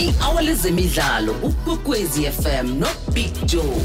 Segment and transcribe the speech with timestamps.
[0.00, 3.80] i-hour lezemidlalo ukwekwezi fm no big joe.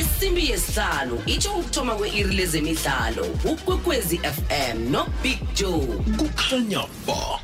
[0.00, 5.86] Isimbi yesihlanu itsho ukuthoma kwe-iri lezemidlalo ukwekwezi fm no big joe.
[6.18, 7.40] Kukhanya ba.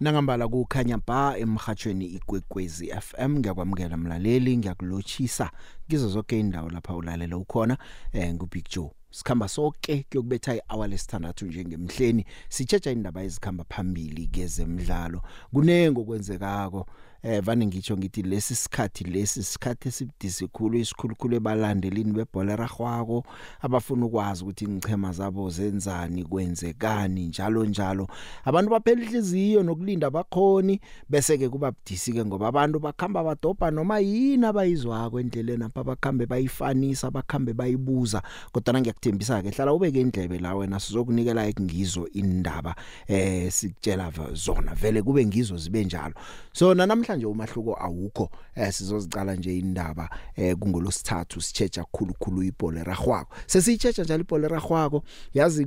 [0.00, 5.50] Nangambala kukhanya ba emhathweni igwegwezi FM ngiyakwamukela mlaleli ngiyakulochisa
[5.88, 7.76] kizo zonke indawo lapha ulalela ukhona
[8.12, 8.90] eh nguBig Joe.
[9.14, 15.22] Sikhamba sonke kuyokubetha ihour lesithandathu njengemhleni sitsheja indaba ezikhamba phambili kezemidlalo.
[15.52, 16.86] Kunengo kwenzekako
[17.24, 23.24] eh vane ngitsho ngithi lesi sikhathi lesi sikhathi esibudisi khulu isikhulukhulu ebalandelini bebhola ragwako
[23.60, 28.08] abafuna ukwazi ukuthi ingchema zabo zenzani kwenzekani njalo njalo.
[28.44, 33.98] Abantu baphela ihliziyo nokulinda bakhoni bese ke kuba budisi ke ngoba abantu bakhamba badobha noma
[33.98, 38.22] yini abayizwako endleleni apha bakhambe bayifanisa bakhambe bayibuza.
[38.52, 42.76] Kodwa ngiyakuthembisa ke hlala ubeke indlebe la wena sizokunikela ekungizo indaba
[43.08, 44.74] eh sikutshela zona.
[44.74, 46.14] Vele kube ngizo zibe njalo.
[46.52, 46.74] So
[47.14, 54.02] namhlanje umahluko awukho eh sizozicala nje indaba eh kungolosithathu sichecha khulu khulu ibhola ragwako sesichecha
[54.02, 55.64] njalo ibhola ragwako yazi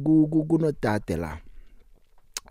[0.48, 1.38] kunodade la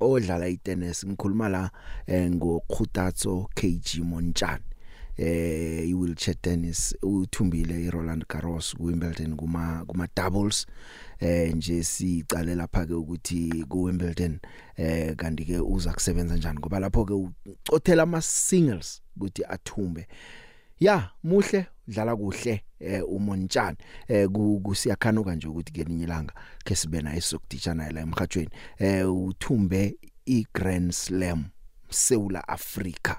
[0.00, 1.70] odlala itennis ngikhuluma la
[2.06, 4.75] eh, ngoKhutatso KG Montjane.
[5.16, 10.66] Eh i-wheelchair tennis uthumbile iRoland Garros kuWimbledon kuma kuma doubles.
[11.20, 14.38] Eh nje sicale lapha ke ukuthi kuWimbledon
[14.76, 20.06] eh kanti ke uza kusebenza kanjani ngoba lapho ke ucothela ama singles ukuthi athumbe.
[20.80, 23.76] Ya muhle dlala kuhle eh uMontjane.
[24.08, 24.28] Eh
[24.62, 31.44] kusiyakhanuka nje ukuthi ngelinye ilanga ke sibe naye sokuditshana la emhathweni eh uthumbe iGrand Slam
[31.90, 33.16] Seula Africa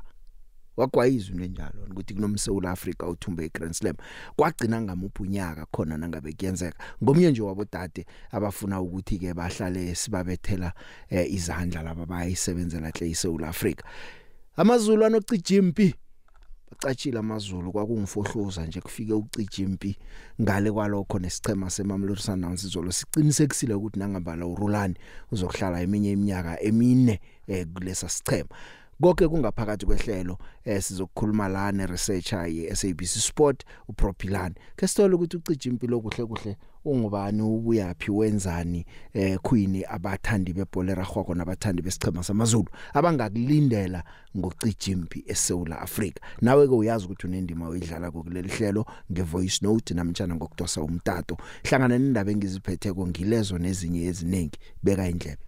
[0.77, 3.95] wagwayizwa nenjalo ukuthi kunomsewula Africa uthumbe iGrand Slam.
[4.35, 6.77] Kwagcina ngamuphi unyaka khona nangabe kuyenzeka.
[7.03, 10.73] Ngomnye nje wabodade abafuna ukuthi ke bahlale sibabethela
[11.09, 13.83] eh, izandla laba bayisebenzela hle iSouth Africa
[14.57, 15.95] amazulu anocijimpi
[16.71, 19.97] bacatshila amazulu kwakungifohloza nje kufike ucijimpi
[20.41, 24.95] ngale kwalokho nesichema seMamelodi Sundowns izolo siqinisekisile ukuthi nangambala uRulani
[25.31, 28.49] uzokuhlala eminye iminyaka emine eh, kulesa sichema
[29.01, 35.37] konke kungaphakathi kwehlelo eh sizokukhuluma la ne researcher ye SABC Sport uPropilane ke sithola ukuthi
[35.37, 42.67] ucija impilo kuhle kuhle ungubani ubuyaphi wenzani eh queen abathandi bebhola ragwako nabathandi besichema samazulu
[42.93, 44.03] abangakulindela
[44.37, 50.35] ngocija impi eSouth Africa nawe ke uyazi ukuthi unendima oyidlala kuleli hlelo ngevoice note namtjana
[50.35, 51.37] ngokudosa umtato.
[51.63, 54.59] Hlangana nendaba engiziphetheko ngilezo nezinye eziningi.
[54.83, 55.46] Beka indlebe.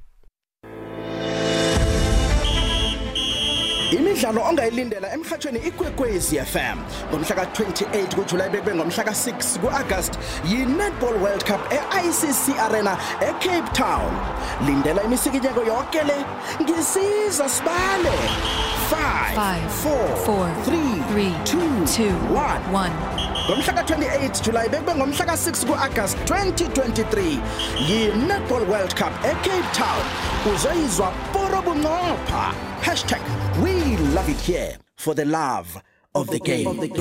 [3.92, 6.78] Imidlalo ongayilindela emhathweni ikwekwezi FM
[7.12, 10.14] ngomhla ka28 kuJuly bekube ngomhla ka6 kuAugust
[10.46, 14.12] yiNetball World Cup eICC Arena eCape Town.
[14.66, 16.26] Lindela imisikinyeko yonke le.
[16.62, 18.18] Ngisiza sibale.
[18.90, 19.60] 5
[20.26, 22.12] 4 3 2
[22.74, 22.90] 1
[23.50, 27.40] ngomhla ka28 July bekube ngomhla ka6 kuAugust 2023
[27.90, 30.04] yiNetball World Cup eCape Town.
[30.54, 32.54] Uzoyizwa poro bunqopha
[33.64, 33.79] #we
[34.20, 35.82] love it here for the love
[36.14, 36.68] of the game.
[36.68, 37.00] Of the game.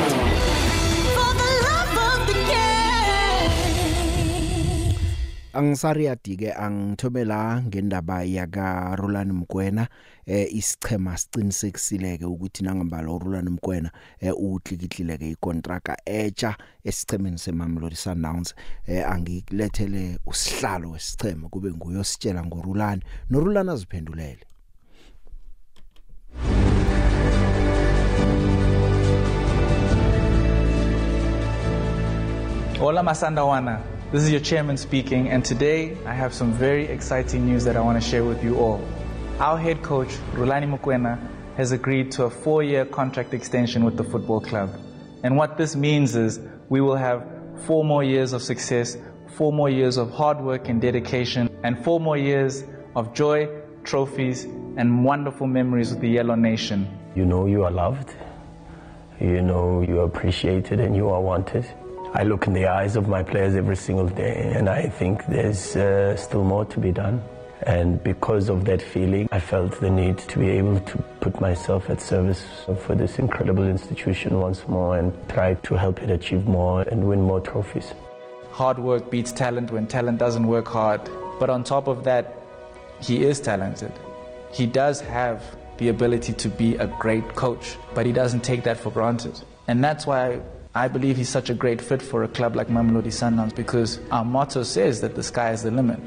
[5.52, 9.88] Angisariyadi ke angithobela ngendaba yaka Roland Mkwena
[10.26, 13.90] eh isichema siqinisekisile ke ukuthi nangambala uRoland Mkwena
[14.20, 18.54] eh utlikitlile ke ikontraka etsha esichemeni seMamelodi Sundowns.
[18.86, 24.46] Eh angikulethele usihlalo wesichema kube nguyo sitshela ngoRulani noRulani aziphendulele.
[32.78, 37.64] Hola Masandawana, this is your chairman speaking, and today I have some very exciting news
[37.64, 38.80] that I want to share with you all.
[39.40, 41.18] Our head coach, Rulani Mukwena,
[41.56, 44.70] has agreed to a four year contract extension with the football club.
[45.24, 47.26] And what this means is we will have
[47.66, 48.96] four more years of success,
[49.34, 52.62] four more years of hard work and dedication, and four more years
[52.94, 53.48] of joy,
[53.82, 54.44] trophies,
[54.76, 56.88] and wonderful memories with the Yellow Nation.
[57.16, 58.14] You know you are loved,
[59.18, 61.66] you know you are appreciated, and you are wanted.
[62.14, 65.76] I look in the eyes of my players every single day, and I think there's
[65.76, 67.22] uh, still more to be done.
[67.66, 71.90] And because of that feeling, I felt the need to be able to put myself
[71.90, 72.42] at service
[72.86, 77.20] for this incredible institution once more and try to help it achieve more and win
[77.20, 77.92] more trophies.
[78.52, 81.00] Hard work beats talent when talent doesn't work hard.
[81.38, 82.34] But on top of that,
[83.00, 83.92] he is talented.
[84.52, 85.42] He does have
[85.76, 89.38] the ability to be a great coach, but he doesn't take that for granted.
[89.68, 90.40] And that's why
[90.74, 94.24] I believe he's such a great fit for a club like Mamelodi Sundowns because our
[94.24, 96.00] motto says that the sky is the limit.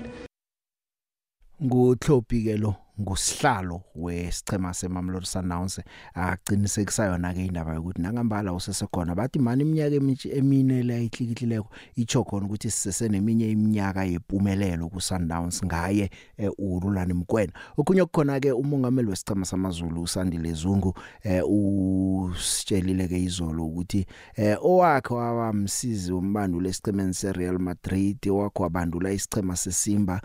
[1.62, 5.82] nguThlopi ke lo ngusihlalo wesichema seMamelodi Sundowns
[6.14, 9.96] aqinisekisa yona ke indaba yokuthi nangambala usesekhona bathi mani iminyaka
[10.30, 17.14] emine le ayihlikihlileko icho khona ukuthi sisese neminye iminyaka yempumelelo ku Sundowns ngaye eh, uRulani
[17.14, 17.54] Mkwena.
[17.78, 20.94] Okunye kukhona ke umongameli wesichema samaZulu uSandile Zungu
[21.24, 24.06] eh, usitshelile ke izolo ukuthi
[24.36, 30.22] eh, owakhe wabamsizi umbandule esichemeni seReal Madrid owakhe wabandula isichema seSimba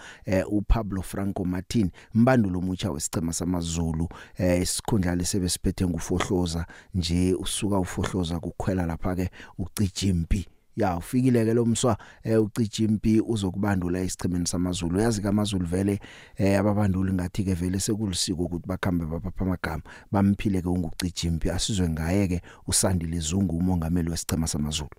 [0.51, 4.09] uPablo Franco Martin mbandulu omutsha wesichema samaZulu
[4.39, 11.55] eh isikhundla lesebe siphethe ngufohloza nje usuka ufohloza kukhwela lapha ke ucijimpi ya ufikile ke
[11.55, 15.01] lo mswa eh, ucijimpi uzokubandula isichimeni samaZulu.
[15.01, 16.01] Yazi kaMazulu vele
[16.37, 19.83] eh, ababanduli ngathi ke vele sekulisiko ukuthi bakhambe bapha amagama.
[20.13, 24.91] Bamphile ke ungucijimpi asizwe ngaye ke usandile Zungu umongameli wesichema samaZulu.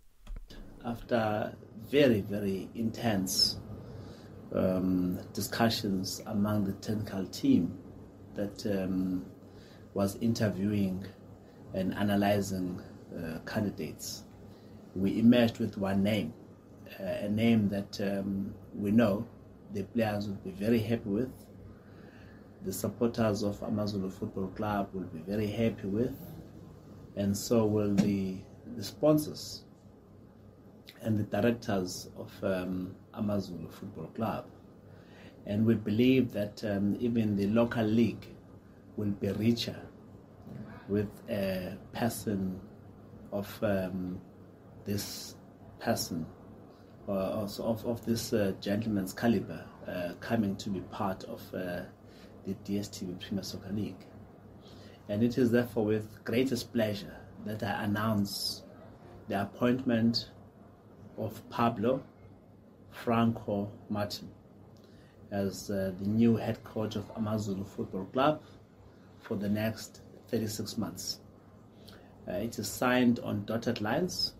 [0.84, 1.54] After
[1.92, 3.60] very very intense
[4.54, 7.78] um, discussions among the technical team
[8.36, 9.26] that um,
[9.94, 11.06] was interviewing
[11.74, 12.82] and analyzing
[13.16, 14.24] uh, candidates.
[14.96, 16.34] We emerged with one name,
[17.00, 19.28] uh, a name that um, we know
[19.74, 21.32] the players will be very happy with,
[22.64, 26.16] the supporters of Amazulu Football Club will be very happy with,
[27.16, 28.38] and so will the,
[28.76, 29.64] the sponsors
[31.02, 34.46] and the directors of um, Amazulu Football Club.
[35.46, 38.26] And we believe that um, even the local league
[38.98, 39.80] will be richer
[40.88, 42.60] with a person
[43.32, 44.20] of um,
[44.86, 45.36] this
[45.80, 46.26] person
[47.08, 51.82] uh, of, of this uh, gentleman's caliber uh, coming to be part of uh,
[52.46, 54.06] the DSTV Premier Soccer League.
[55.08, 57.16] And it is therefore with greatest pleasure
[57.46, 58.64] that I announce
[59.30, 60.32] the appointment
[61.18, 62.04] of Pablo
[63.04, 64.30] Franco Martin
[65.32, 68.42] as uh, the new head coach of Amazulu Football Club
[69.20, 71.20] for the next 36 months.
[72.28, 74.34] Uh, it is signed on dotted lines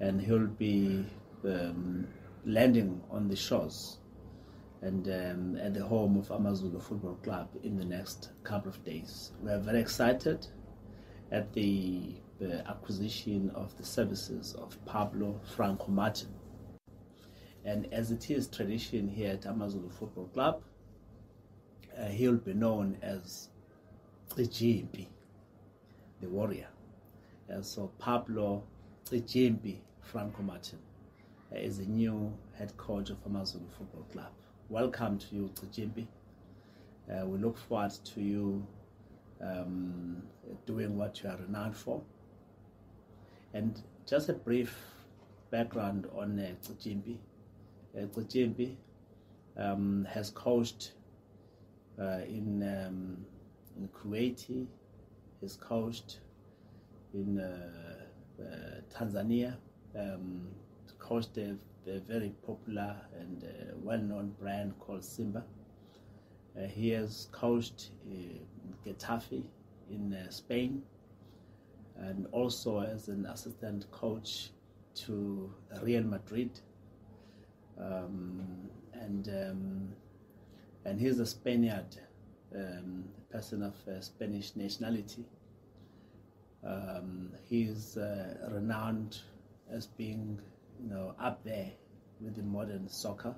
[0.00, 1.04] and he'll be
[1.44, 2.06] um,
[2.44, 3.98] landing on the shores
[4.82, 9.32] and um, at the home of Amazulu Football Club in the next couple of days.
[9.42, 10.46] We are very excited
[11.32, 16.28] at the, the acquisition of the services of Pablo Franco Martin.
[17.68, 20.62] And as it is tradition here at Amazulu Football Club,
[22.00, 23.50] uh, he'll be known as
[24.36, 25.06] the GMP,
[26.22, 26.68] the warrior.
[27.46, 28.62] And so Pablo
[29.04, 30.78] Cijimbi Franco Martin
[31.52, 34.32] uh, is the new head coach of Amazulu Football Club.
[34.70, 36.06] Welcome to you, Cijimbi.
[37.12, 38.66] Uh, we look forward to you
[39.42, 40.22] um,
[40.64, 42.00] doing what you are renowned for.
[43.52, 44.74] And just a brief
[45.50, 47.18] background on uh, Cijimbi.
[48.06, 48.76] Cijimbi
[49.56, 50.92] um, has coached
[52.00, 53.16] uh, in, um,
[53.76, 54.66] in Kuwait,
[55.40, 56.20] he's coached
[57.14, 58.44] in uh, uh,
[58.94, 59.56] Tanzania,
[59.98, 60.46] um,
[60.98, 61.56] coached a,
[61.88, 65.44] a very popular and uh, well-known brand called Simba.
[66.56, 67.90] Uh, he has coached
[68.86, 69.42] Getafe
[69.90, 70.82] in Spain
[71.96, 74.50] and also as an assistant coach
[74.94, 75.52] to
[75.82, 76.60] Real Madrid.
[77.80, 79.88] Um, and um,
[80.84, 81.96] and he's a Spaniard,
[82.54, 85.24] um, a person of uh, Spanish nationality.
[86.66, 89.18] Um, he's uh, renowned
[89.70, 90.40] as being,
[90.82, 91.70] you know, up there
[92.20, 93.34] with the modern soccer.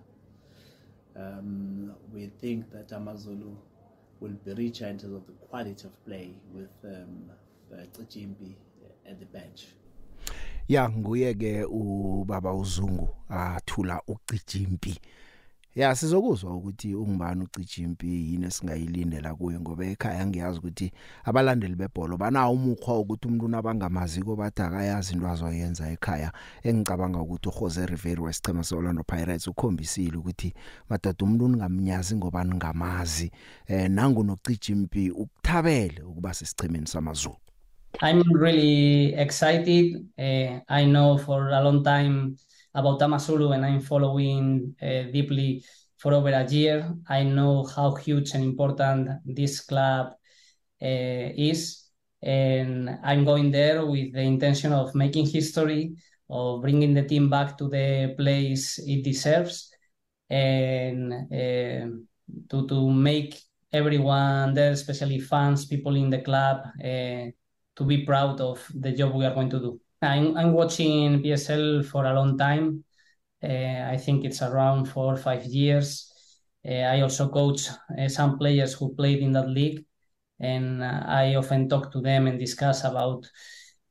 [1.17, 3.57] Um, we think that Amazulu
[4.21, 7.31] will be richer in terms of the quality of play with um,
[7.73, 8.55] uh, Cijimbi
[9.09, 9.67] at the bench.
[10.69, 13.09] ya nguye ke ubaba uzungu
[13.71, 15.01] athula ucijimpi
[15.75, 19.61] ya sizokuzwa ukuthi ungubani ucijimpi yini esingayilindela kuye?
[19.61, 20.93] Ngoba ekhaya ngiyazi ukuthi
[21.25, 26.33] abalandeli bebhola banawo umukhwa ukuthi umuntu nabangamazi ko bathi akayazi into azoyenza ekhaya
[26.65, 30.53] engicabanga ukuthi uJose Rivera wesichema seOrlando Pirates ukhombisile ukuthi
[30.89, 33.31] madada umuntu ningamnyazi ngoba ningamazi
[33.67, 37.37] eh nangu nocijimpi ukuthabele ukuba sesichemeni samazulu.
[38.03, 40.07] I'm really excited.
[40.19, 42.37] Uh, I know for a long time
[42.75, 45.65] about Amazulu and I'm following uh, deeply
[45.97, 46.95] for over a year.
[47.09, 50.13] I know how huge and important this club
[50.83, 51.91] uh, is.
[52.23, 55.95] And I'm going there with the intention of making history,
[56.29, 59.71] of bringing the team back to the place it deserves,
[60.29, 61.87] and uh,
[62.51, 63.41] to, to make
[63.73, 67.31] everyone there, especially fans, people in the club, uh,
[67.77, 69.81] to be proud of the job we are going to do.
[70.03, 72.85] I'm, I'm watching PSL for a long time.
[73.43, 76.11] Uh, I think it's around four or five years.
[76.67, 79.85] Uh, I also coach uh, some players who played in that league,
[80.39, 83.29] and uh, I often talk to them and discuss about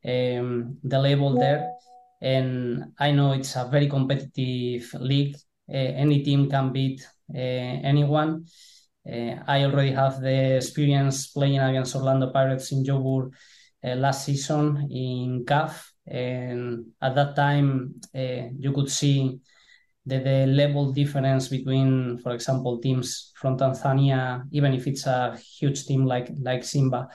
[0.06, 1.74] um, the level there.
[2.22, 5.38] And I know it's a very competitive league.
[5.70, 8.46] any team can beat anyone.
[9.06, 13.32] I already have the experience playing against Orlando Pirates in Joburg
[13.84, 17.96] last season in CAF, and at that time
[18.58, 19.40] you could see
[20.06, 25.86] the, the level difference between, for example, teams from Tanzania, even if it's a huge
[25.86, 27.08] team like like Simba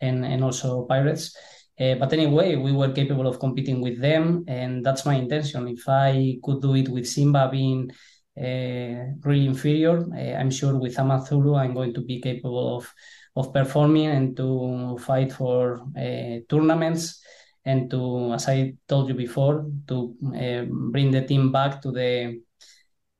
[0.00, 1.36] and, and also Pirates.
[1.78, 5.68] Uh, but anyway, we were capable of competing with them, and that's my intention.
[5.68, 7.90] If I could do it with Simba being
[8.36, 12.92] uh, really inferior, uh, I'm sure with Amazulu I'm going to be capable of
[13.36, 17.22] of performing and to fight for uh, tournaments
[17.70, 22.42] and to, as I told you before, to uh, bring the team back to the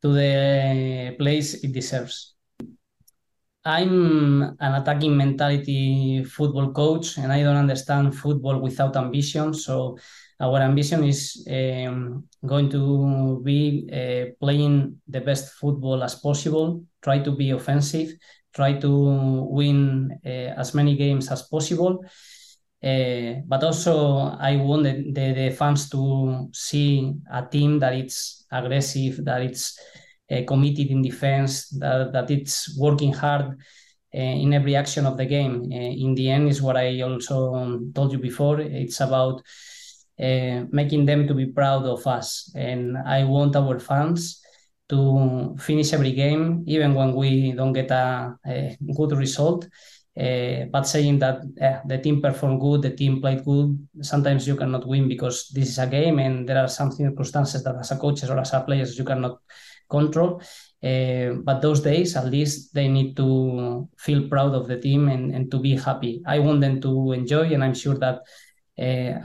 [0.03, 2.35] to the place it deserves.
[3.65, 9.53] I'm an attacking mentality football coach, and I don't understand football without ambition.
[9.53, 9.99] So
[10.41, 16.83] our ambition is um, going to be uh, playing the best football as possible.
[17.03, 18.15] Try to be offensive.
[18.55, 18.91] Try to
[19.53, 22.03] win uh, as many games as possible
[22.83, 28.47] uh, but also, I want the, the, the, fans to see a team that it's
[28.51, 29.79] aggressive, that it's
[30.31, 33.59] uh, committed in defense, that, that it's working hard
[34.15, 35.71] uh, in every action of the game.
[35.71, 38.61] in the end, is what I also told you before.
[38.61, 39.43] It's about
[40.19, 44.41] making them to be proud of us, and I want our fans
[44.89, 49.67] to finish every game, even when we don't get a, a good result
[50.19, 54.57] uh, but saying that uh, the team performed good, the team played good, sometimes you
[54.57, 57.97] cannot win because this is a game and there are some circumstances that as a
[57.97, 59.39] coaches or as a players you cannot
[59.89, 60.43] control.
[60.83, 65.33] Uh, but those days, at least, they need to feel proud of the team and,
[65.33, 66.23] and to be happy.
[66.27, 68.21] I want them to enjoy, and I'm sure that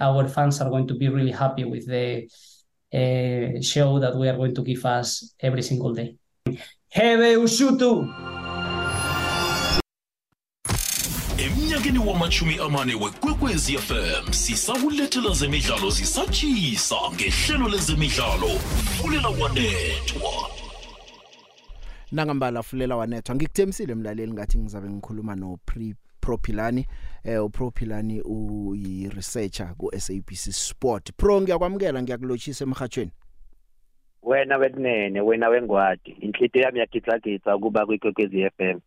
[0.02, 2.28] our fans are going to be really happy with the
[3.62, 6.18] show that we are going to give us every single day.
[6.94, 8.35] Hebe Ushutu!
[12.26, 18.48] Emnyakeni wamachumi amane wekwekwezi fm sisakulethela zemidlalo zisatshisa ngehlelo lezemidlalo.
[19.02, 20.50] Fulela wanethwa.
[22.12, 26.88] Nangambala fulela wanethwa ngikuthemisile mlaleli ngathi ngizabe ngikhuluma no pre Propilani
[27.24, 31.12] eh uPropilani uyi researcher ku SABC Sport.
[31.18, 33.12] Pro ngiyakwamukela ngiyakulochisa emhathweni
[34.24, 36.18] wena wenene wena wengwadi.
[36.22, 38.80] Inhlito yami yagitsagitsa kuba kwikwekwezi FM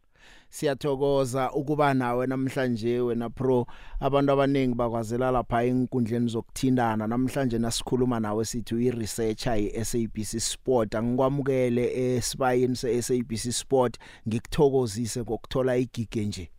[0.49, 3.67] siyathokoza ukuba nawe namhlanje wena pro.
[4.01, 10.95] Abantu abaningi bakwazela lapha enkundleni zokuthindana namhlanje nasikhuluma nawe sithi uyi researcher ye SABC Sport.
[10.95, 16.51] Angikwamukele esibayeni se SABC Sport ngikuthokozise ngokuthola igige nje.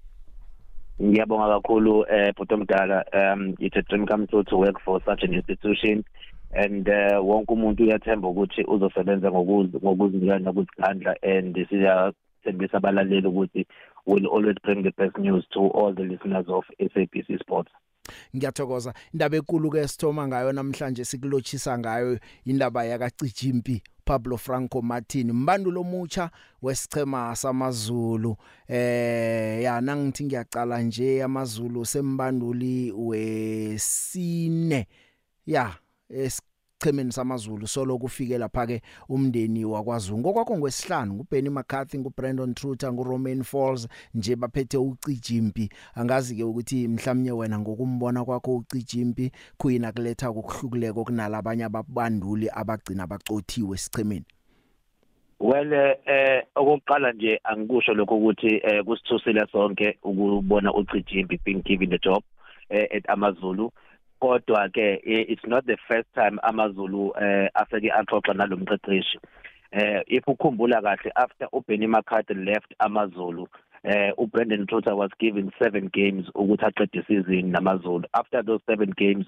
[1.01, 5.23] Ngiyabonga kakhulu eh bhuti omdala um it's a dream come true to work for such
[5.23, 6.03] an institution.
[6.51, 13.67] And uh, wonke umuntu uyathemba ukuthi uzosebenza ngokuzinikela nokuzikhandla and siya sithembisa abalaleli ukuthi
[14.05, 17.71] will always bring the best news to all the listeners of SABC Sports.
[18.35, 18.93] Ngiyathokoza.
[19.13, 25.81] Indaba enkulu ke sithoma ngayo namhlanje sikulochisa ngayo indaba yaka Cijimpi Pablo Franco Martin mbandulo
[25.81, 26.29] omutsha
[26.61, 28.35] wesichema samazulu.
[28.67, 34.87] Eh ya nangithi ngiyacala nje amazulu sembanduli wesine.
[35.45, 35.73] Ya
[36.79, 43.43] esichemeni samaZulu solo kufike lapha ke umndeni wakwaZungu ngokwakho ngwesihlanu nguBenny McCarthy nguBrandon Truter nguRomain
[43.43, 51.03] Falls nje baphethe ucijimpi angazi ke ukuthi mhlawumnye wena ngokumbona kwakho ucijimpi kuyina kuletha ukuhlukuleka
[51.03, 54.25] kunalabanye ababanduli abagcina bacothiwe esichemeni.
[55.39, 61.97] Well eh okokuqala nje angikusho lokho ukuthi eh kusithusile sonke ukubona ucijimpi being given the
[61.97, 62.23] job
[62.69, 63.71] eh at AmaZulu.
[64.19, 69.19] Kodwa ke it's not the first time amazulu eh afike axoxa nalomqeqeshi
[69.71, 73.47] eh if ukhumbula kahle after uBenny McCarthy left amazulu
[73.83, 78.05] eh uBrandon Trotter was given 7 games ukuthi aqede season namazulu.
[78.13, 79.25] After those 7 games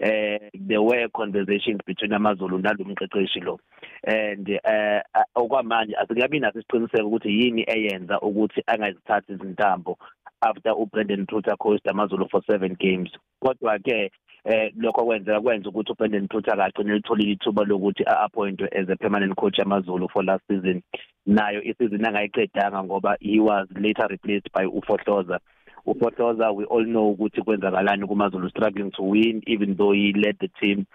[0.00, 3.60] eh there were conversations between amazulu nalomqeqeshi lo.
[4.06, 5.00] And eh
[5.34, 9.98] okwamanje asikabi naso isiqiniseko ukuthi yini eyenza ukuthi angazithatha izintambo
[10.42, 13.10] after uBrandon Trotter coached amazulu for 7 games.
[13.42, 14.10] Kodwa ke
[14.44, 19.34] eh lokho kwenzeka kwenza ukuthi uBrandon Prutha akagcine litholile ithuba lokuthi aappointwe as a permanent
[19.36, 20.82] coach amaZulu for last season.
[21.26, 25.38] Nayo isizini angayiqedanga ngoba he was later replaced by uFohloza.
[25.86, 30.48] uFohloza we all know ukuthi kwenzakalani kumaZulu struggling to win even though he led the
[30.60, 30.86] team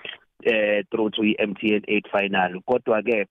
[0.45, 2.61] uh, through to MTN 8 final.
[2.61, 3.27] Kodwa ke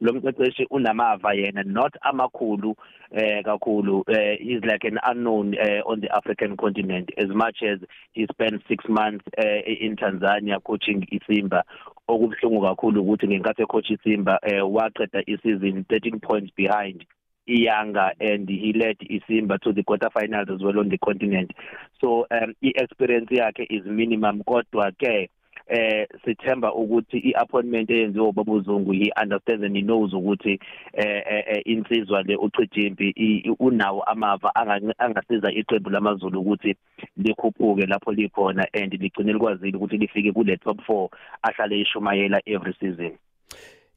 [0.00, 2.76] lo mqeqeshi unamava yena not amakhulu
[3.10, 7.10] eh kakhulu eh is like an unknown uh, on the African continent.
[7.16, 7.78] As much as
[8.12, 11.64] he spent 6 months uh, in Tanzania coaching iSimba
[12.08, 17.04] okubhlungu kakhulu ukuthi ngenkathi ecoach iSimba eh waqeda iseason 13 points behind
[17.48, 21.52] iyanga and he led iSimba to the quarterfinals as well on the continent.
[22.00, 25.30] So um i-experience yakhe is minimum kodwa ke
[25.68, 30.60] eh sithemba ukuthi iappointment eyenziwe ubaba uZungu he understands and he knows ukuthi
[30.92, 34.54] eh, eh, eh insizwa le uChijimbi unawo amava
[34.98, 36.76] angasiza iqembu lamaZulu ukuthi
[37.16, 41.08] likhuphuke lapho likhona and ligcine likwazile ukuthi lifike kule top 4
[41.42, 43.18] ahlale ishumayela every season.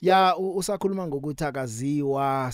[0.01, 2.51] Ya usakhuluma ngokuthi akaziwa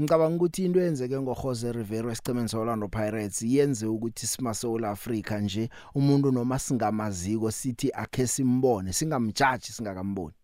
[0.00, 5.68] ngicabanga ukuthi into eyenzeke ngoJose Rivero esicemeni soLorlando Pirates yenze ukuthi sima South Africa nje
[5.94, 10.34] umuntu noma singamaziko sithi akhe simbone singamjudge singakamboni.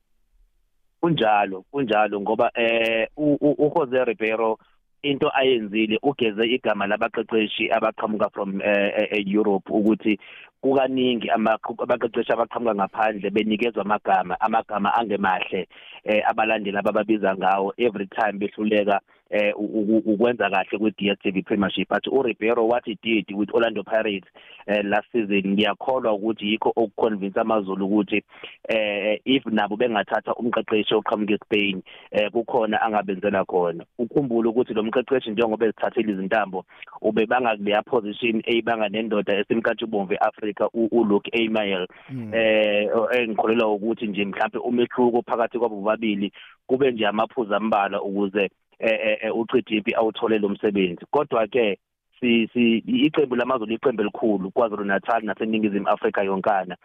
[1.00, 4.58] Kunjalo kunjalo ngoba eh uJose Rivero
[5.02, 10.18] into ayenzile ugeze igama labaqeqeshi abaqhamuka from uh, Europe ukuthi
[10.64, 15.68] kukaningi abaqeqeshi abaqhamuka ngaphandle benikezwa amagama amagama angemahle
[16.08, 18.96] eh abalandeli abababiza ngawo every time behluleka
[19.30, 21.88] eh ukwenza kahle kwe DStv Premiership.
[21.88, 24.28] But uRibeiro what he did with Orlando Pirates
[24.66, 28.22] eh last season ngiyakholwa ukuthi yikho okuconvince amazulu ukuthi
[28.68, 33.84] eh if nabo bengathatha umqeqeshi oqhamuka eSpain eh kukhona angabenzela khona.
[33.98, 36.64] Ukhumbula ukuthi lo mqeqeshi njengoba ezithathile izintambo
[37.00, 42.34] ube bangakuleya position eyibanga nendoda esimkatshubomvu eAfrica uLuke Email hmm.
[42.34, 42.88] eh
[43.18, 46.32] engikholelwa ukuthi nje mhlawumbe umehluko phakathi kwabo bobabili
[46.66, 51.06] kube nje amaphuzu ambala ukuze eh, eh uChidiphi awuthole lo msebenzi.
[51.10, 51.78] Kodwa ke
[52.20, 56.76] si si iqembu lamazulu iqembu elikhulu kwaZulu Natal naseningizimu Afrika yonkana.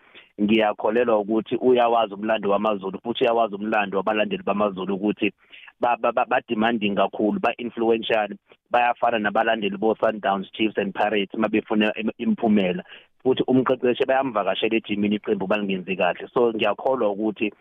[0.41, 5.33] Ngiyakholelwa ukuthi uyawazi umlando wamaZulu futhi uyawazi umlando wabalandeli bamaZulu ukuthi
[5.79, 8.29] ba ba demanding kakhulu ba influential
[8.71, 12.83] bayafana nabalandeli bo Sundowns Chiefs and Pirates mabefuna imphumela
[13.23, 16.27] futhi umqeqeshe bayamvakashela ejimini iqembu balingenzi kahle.
[16.33, 17.53] So ngiyakholwa ukuthi Eh,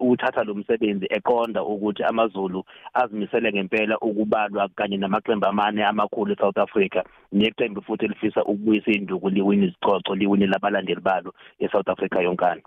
[0.00, 2.64] uthatha lo msebenzi eqonda ukuthi amaZulu
[2.94, 9.66] azimisele ngempela ukubalwa kanye namaqembu amane amakhulu eSouth Africa neqembu futhi elifisa ukubuyisa induku liwini
[9.66, 12.62] izicoco liwini labalandeli balo eSouth Africa yonkana.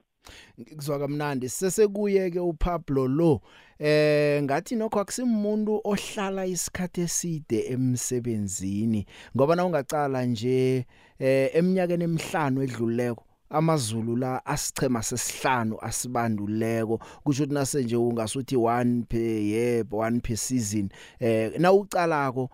[0.76, 1.50] Kuzwa kamnandi.
[1.50, 3.42] Sesekuye ke uPablo lo
[3.80, 10.86] eh ngathi nokho akusimuntu ohlala isikhathe eside emsebenzini ngoba na ungacala nje
[11.20, 16.98] eh eminyakeni emihlanu edluleko amazulu la asichema sesihlanu asibanduleko.
[17.24, 22.50] Kusho ukuthi nase nje ungasuthi 1 per year 1 per season eh na ucalako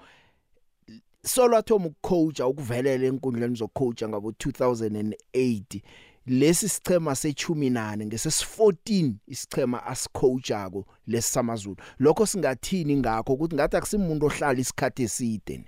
[1.24, 5.82] solo athoma ukucoacha ukuvelela enkundleni zokucoacha ngabo 2008
[6.28, 13.34] lesi sichema sechumi nane ngesesi14 isichema asicoachako lesamazulu lokho singathini ngakho?
[13.34, 15.66] Ukuthi ngathi akusimuntu ohlala isikhathi eside.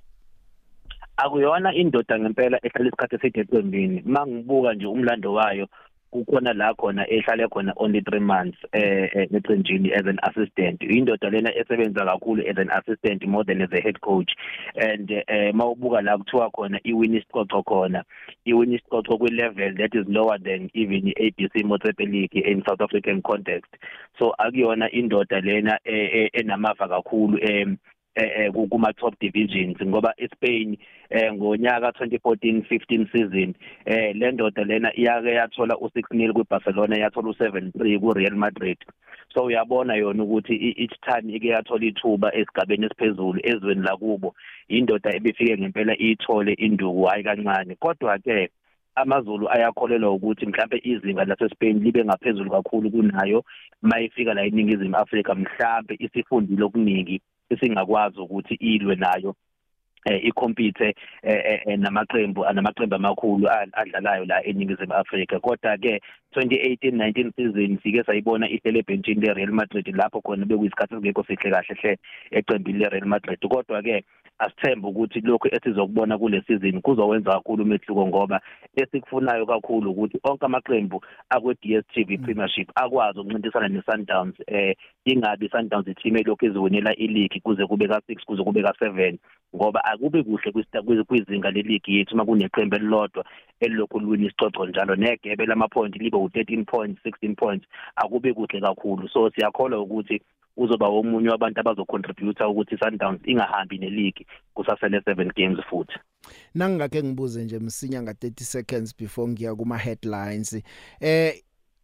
[1.23, 5.65] Akuyona indoda ngempela ehlala isikhathi eside eqembini mangibuka nje umlando wayo
[6.11, 10.81] kukhona la khona ehlale khona only 3 months eh, eh eqenjini as an assistant.
[10.81, 14.31] Indoda lena esebenza kakhulu as an assistant more than as a head coach.
[14.75, 18.03] And eh mawubuka la kuthiwa khona iwin isicoco khona
[18.45, 23.21] iwin isicoco kwi level that is lower than even iABC Motsepe League in South African
[23.21, 23.71] context.
[24.17, 27.77] So akuyona indoda lena eh, eh, enamava kakhulu em eh,
[28.19, 30.77] eh kuma top divisions ngoba eSpain
[31.09, 33.53] eh ngonyaka 2014 15 season
[33.85, 38.77] eh le ndoda lena iyake yathola u6-0 kwiBarcelona yathola u7-3 kuReal Madrid.
[39.33, 44.35] So uyabona yona ukuthi each time ike yathola ithuba esigabeni esiphezulu ezweni lakubo
[44.67, 47.75] indoda ebifike ngempela ithole induku hayi kancane.
[47.75, 48.49] Kodwa ke
[48.95, 53.43] amazulu ayakholelwa ukuthi mhlambe izinga laseSpain libe ngaphezulu kakhulu kunayo
[53.81, 57.21] mayifika la eningizimu Afrika mhlambe isifundile okuningi.
[57.49, 59.35] Esingakwazi ukuthi ilwe nayo
[60.05, 65.39] eh ikompete eh, eh namaqembu namaqembu amakhulu adlalayo la eningizimu Afrika.
[65.39, 65.99] Kodwa ke
[66.35, 71.97] 2018-19 season sike sayibona ihlele benchini leReal Madrid lapho khona bekuyisikhathi singekho sihle kahle hle
[72.31, 73.39] eqembini leReal Madrid.
[73.39, 74.03] Kodwa ke
[74.39, 78.41] asithembe ukuthi lokho esizokubona kule season kuzowenza kakhulu umehluko ngoba
[78.75, 82.23] esikufunayo kakhulu ukuthi onke amaqembu akwe DStv mm.
[82.23, 84.75] Premiership akwazi ukuncintisana neSundowns eh
[85.05, 89.17] ingabi Sundowns team elokhu iziwinela ileague kuze kube ka6 kuze kube ka7
[89.55, 93.25] ngoba akube kuhle kwizinga leleague yethu makuneqembu elilodwa
[93.59, 99.09] elilokhu liwina isicoco njalo negebe lama point libe u13 points 16 points akube kuhle kakhulu
[99.09, 100.21] so siyakholwa ukuthi
[100.59, 105.99] uzoba omunye wabantu abazocontributor ukuthi Sundowns ingahambi neleague kusasele 7 games futhi.
[106.55, 110.61] Nangingake ngibuze nje msinya nga 30 seconds before ngiya kuma headlines
[110.99, 111.33] eh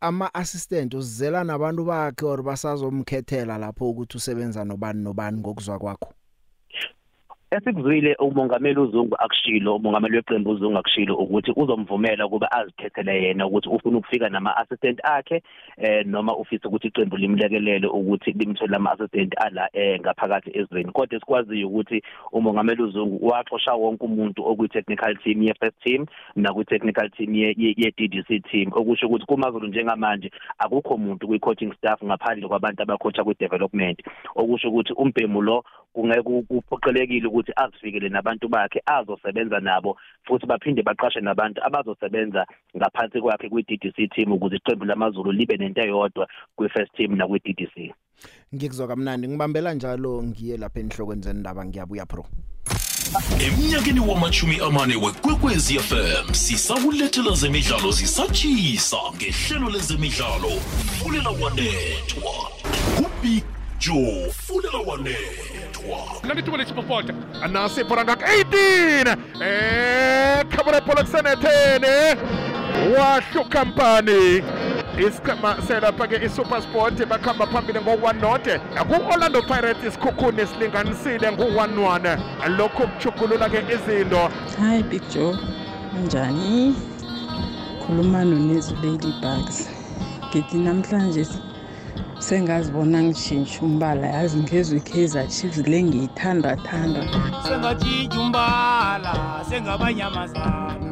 [0.01, 6.13] ama assistant uzizela nabantu bakhe or basazomkhethela lapho ukuthi usebenza nobani nobani ngokuzwa kwakho?
[7.55, 13.97] Esikuzwile umongameli uZungu akushilo umongameli weqembu uZungu akushilo ukuthi uzomvumela ukuba azikhethele yena ukuthi ufuna
[13.97, 15.43] ukufika nama assistant akhe
[15.77, 20.91] eh noma ufisa ukuthi iqembu limlekelele ukuthi limthole ama assistant ala eh ngaphakathi ezweni.
[20.91, 26.53] Kodwa sikwaziyo ukuthi umongameli uZungu waxosha wonke umuntu okwi technical team ye first team na
[26.53, 28.71] kwi technical team ye, ye, ye DDC team.
[28.73, 33.99] Okusho ukuthi kuMazulu njengamanje akukho umuntu kwi coaching staff ngaphandle kwabantu abacoacha kwi development
[34.35, 35.63] okusho ukuthi umbhemu lo
[35.95, 42.45] kungeke kuphoqelekile ukuthi azifikele nabantu bakhe azosebenza nabo futhi baphinde baqashe nabantu abazosebenza
[42.77, 47.27] ngaphansi kwakhe kwi DDC team ukuze iqembu lamaZulu libe nento eyodwa kwi first team na
[47.27, 47.95] kwi DDC
[48.55, 52.25] ngikuzwa kamnandi ngibambela njalo ngiye lapha enhlokweni zendaba ngiyabuya pro
[53.39, 60.51] emnyakeni wamachumi amane wekwekwezi fm sisakulethela zemidlalo zisatshisa ngehlelo lezemidlalo
[60.97, 62.35] fulela wanethwa
[62.97, 63.43] kubig
[63.79, 65.54] joe fulela wanethwa
[66.23, 67.05] Nandito le Chipopot.
[67.43, 69.17] Anasi porangak 18.
[69.41, 72.17] Eh, kabore poloksen 10.
[72.97, 74.43] Washu company.
[74.97, 78.47] isikhama selapha-ke i-supersport bakuhamba phambili ngo-one not
[78.87, 82.17] ku-orlando pirates isikhukhuni esilinganisile ngu-one-one
[82.57, 85.35] lokhu kuchugulula-ke izinto hayi big joe
[85.91, 86.75] kunjani
[87.85, 89.69] khuluma nonezu ladybugs
[90.29, 91.27] ngithi namhlanje
[92.19, 97.01] sengazibona ngishintsha umbala yazi ngezwe i-kaizer chiefs le ngiyithanda-thanda
[97.47, 99.13] sengatshintsha umbala
[99.49, 100.89] sengabanyamazana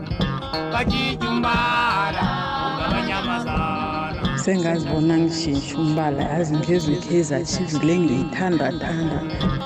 [0.69, 2.23] ngatshintsha umbala
[2.67, 9.19] ungabanyamazana sengazibona ngishintsha umbala yazi ngezwe i-kaizer chiefs le ngiyithanda-thanda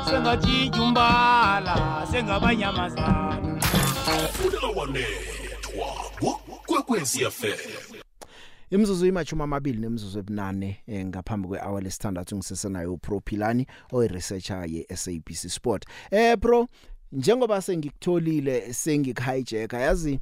[0.10, 1.76] sengatshintsha umbala
[2.12, 3.62] sengabanyamazana
[4.34, 6.34] fulela wanethwa
[6.68, 8.07] kwekwezi fm
[8.70, 15.86] Imzuzu imachuma amabili nemzuzu ebunane eh, ngaphambi kwehour lesithandathu ngisesenayo uProphilani oyiresearcher yeSABC Sport.
[16.12, 16.68] Eh bro,
[17.12, 20.20] njengoba sengikutholile sengikhijacker yazi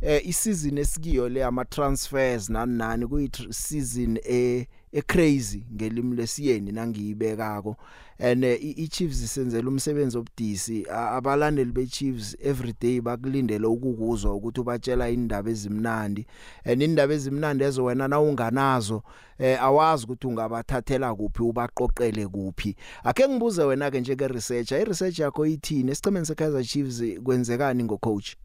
[0.00, 6.72] eh isizini esikiyo le ama transfers nani nani kuyi season e e crazy ngelimi lesiyeni
[6.72, 7.76] nangiyibekako
[8.18, 10.86] and iChiefs senzela umsebenzi obudisi.
[10.90, 16.26] Abalandeli beChiefs everyday bakulindele ukukuzwa ukuthi ubatshela indaba ezimnandi.
[16.64, 19.02] And indaba ezimnandi ezo wena na unganazo
[19.38, 22.76] eh awazi ukuthi ungabathathela kuphi ubaqoqele kuphi.
[23.04, 25.90] Ake ngibuze wena ke njenge researcher i research yakho ithini?
[25.90, 28.36] Esicemeni seKaizer Chiefs kwenzekani ngo coach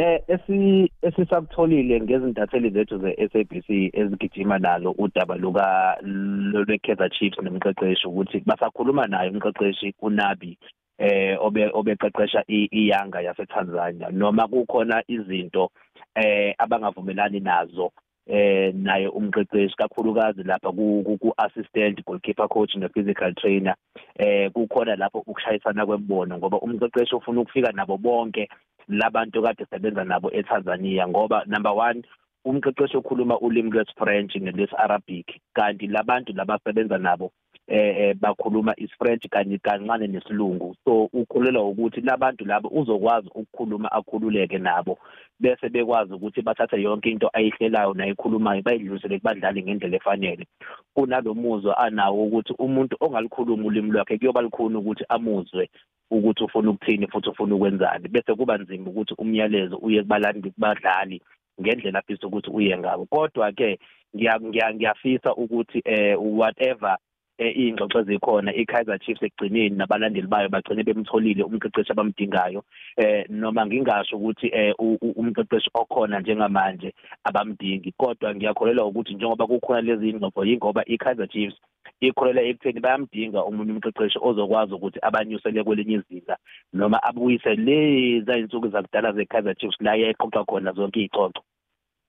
[0.00, 3.68] Eh esi esisakutholile ngezintatheli zethu ze-SABC
[4.00, 10.56] ezigijima nalo udaba luka lwe-Kaizer Chiefs nomqeqeshi ukuthi basakhuluma naye umqeqeshi uNabi
[10.98, 14.08] eh obe obeqeqesha iyanga yaseTanzania.
[14.10, 15.70] Noma kukhona izinto
[16.14, 17.92] eh abangavumelani nazo
[18.26, 23.74] eh naye umqeqeshi kakhulukazi lapha ku assistant goalkeeper coach ne physical trainer
[24.16, 28.48] eh kukhona lapho ukushayisana kwembono ngoba umqeqeshi ufuna ukufika nabo bonke
[28.90, 32.02] labantu kade sebenza nabo eTanzania ngoba number 1
[32.44, 35.26] umqeqeshi okhuluma ulimi lwesifrench nelesi-arabic
[35.56, 37.32] kanti labantu labasebenza nabo
[37.70, 40.76] eh bakhuluma isifrench kanye kancane nesilungu.
[40.84, 44.98] So ukholelwa ukuthi labantu labo uzokwazi ukukhuluma akhululeke nabo
[45.40, 50.46] bese bekwazi ukuthi bathathe yonke into ayihlelayo nayikhulumayo bayidlulisele kubadlali ngendlela efanele.
[50.94, 55.70] Kunalomuzwa anawo ukuthi umuntu ongalikhuluma ulimi lwakhe kuyoba likhona ukuthi amuzwe.
[56.10, 58.08] Ukuthi ufuna ukuthini futhi ufuna ukwenzani.
[58.08, 61.22] Bese kuba nzima ukuthi umyalezo uye kubalandi kubadlali
[61.60, 63.06] ngendlela afisa ukuthi uye ngabo.
[63.06, 63.78] Kodwa ke
[64.16, 66.98] ngiyafisa ukuthi eh whatever
[67.38, 72.64] ingxoxo ezikhona iKaizer Chiefs ekugcineni nabalandeli bayo bagcine bemtholile umqeqeshi abamdingayo
[72.96, 74.74] eh noma ngingasho ukuthi eh
[75.20, 76.92] umqeqeshi okhona njengamanje
[77.24, 77.94] abamdingi.
[77.96, 81.56] Kodwa ngiyakholelwa ukuthi njengoba kukhona lezi ingxoxo yingoba iKaizer Chiefs
[82.00, 86.36] ikholela ekutheni bayamdinga umuntu umqeqeshi ozokwazi ukuthi abanyusele kwelinye izinga
[86.72, 91.42] noma abuyise lezi insuku zakudala zeKaizer Chiefs la yayiqoqa khona zonke izicoco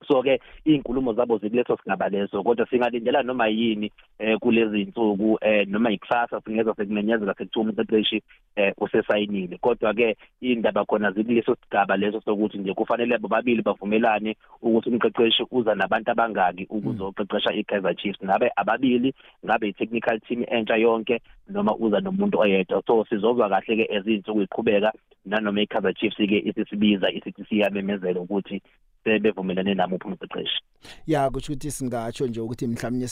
[0.08, 5.68] so ke izinkulumo zabo zikuleso singaba leso kodwa singalindela noma yini eh kulezi insuku eh
[5.68, 8.24] noma ikusasa singeza sekumenyezela sekuthiwa umqeqeshi
[8.56, 9.58] eh usesayinile.
[9.58, 15.76] Kodwa ke indaba khona zikuleso sigaba leso sokuthi nje kufanele bobabili bavumelane ukuthi umqeqeshi uza
[15.76, 18.20] nabantu abangaki ukuzoqeqesha iKaizer Chiefs.
[18.24, 19.14] Ngabe ababili
[19.46, 22.84] ngabe itechnical team entsha yonke noma uza nomuntu oyedwa.
[22.88, 24.92] So sizozwa kahle ke ezinsuku iqhubeka
[25.26, 28.62] nanoma iKaizer Chiefs ke isisibiza isithi siyamemezela ukuthi
[29.04, 30.62] sebevumelane nami uphume uqeqeshi.
[31.08, 33.08] Ya kusho ukuthi singatsho nje ukuthi mhlawumnye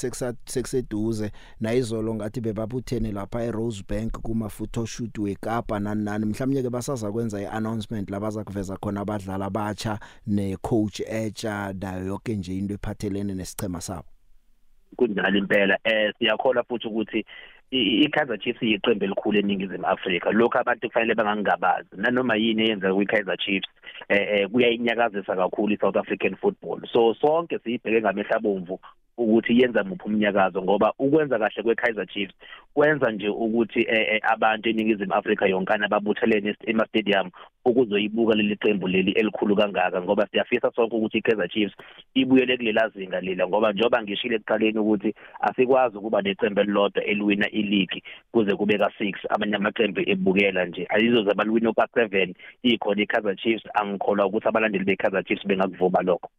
[0.45, 6.25] sekuseduze nayizolo ngathi bebabuthene lapha eRosebank kuma photoshoot weKapa nani nani.
[6.25, 12.57] Mhlawumnye ke basaza kwenza iannouncement labaza kuveza khona abadlali abatsha necoach etsha dayo yonke nje
[12.57, 14.07] into ephathelene nesichema sabo.
[14.95, 15.79] Kunjalo impela.
[15.83, 17.25] Eh siyakholwa futhi ukuthi
[17.71, 20.31] iKaizer Chiefs iyiqembu elikhulu eningizimu Afrika.
[20.31, 21.89] Lokho abantu kufanele bangangabazi.
[21.97, 23.69] Nanoma yini eyenza kwiKaizer Chiefs
[24.09, 26.81] eh, eh kuyayinyakazisa kakhulu iSouth African football.
[26.93, 28.79] So sonke siyibheke ngamehla bomvu
[29.19, 32.35] ukuthi yenza muphi umnyakazo ngoba ukwenza kahle kweKaizer Chiefs
[32.73, 37.29] kwenza nje ukuthi eh, eh, abantu eningizimu Afrika yonkana babuthelene ema stadium
[37.65, 41.75] ukuzoyibuka leli qembu leli elikhulu kangaka ngoba siyafisa sonke ukuthi iKaizer Chiefs
[42.13, 48.03] ibuyele kulela zinga lila ngoba njoba ngishilo ekuqaleni ukuthi asikwazi ukuba neqembu elilodwa eliwina ileague
[48.31, 50.87] kuze kube ka6 amanye amaqembu ebukela nje.
[50.89, 53.65] Ayizoze balwina ka 7 ikhona iKaizer Chiefs.
[53.73, 56.29] Angikholwa ukuthi abalandeli beKaizer Chiefs bengakuvuma lokho.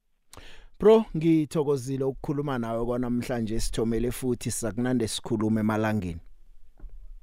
[0.80, 6.20] Bro ngithokozile ukukhuluma nawe kwanamhlanje sithomele futhi sizakunande sikhulume emalangeni.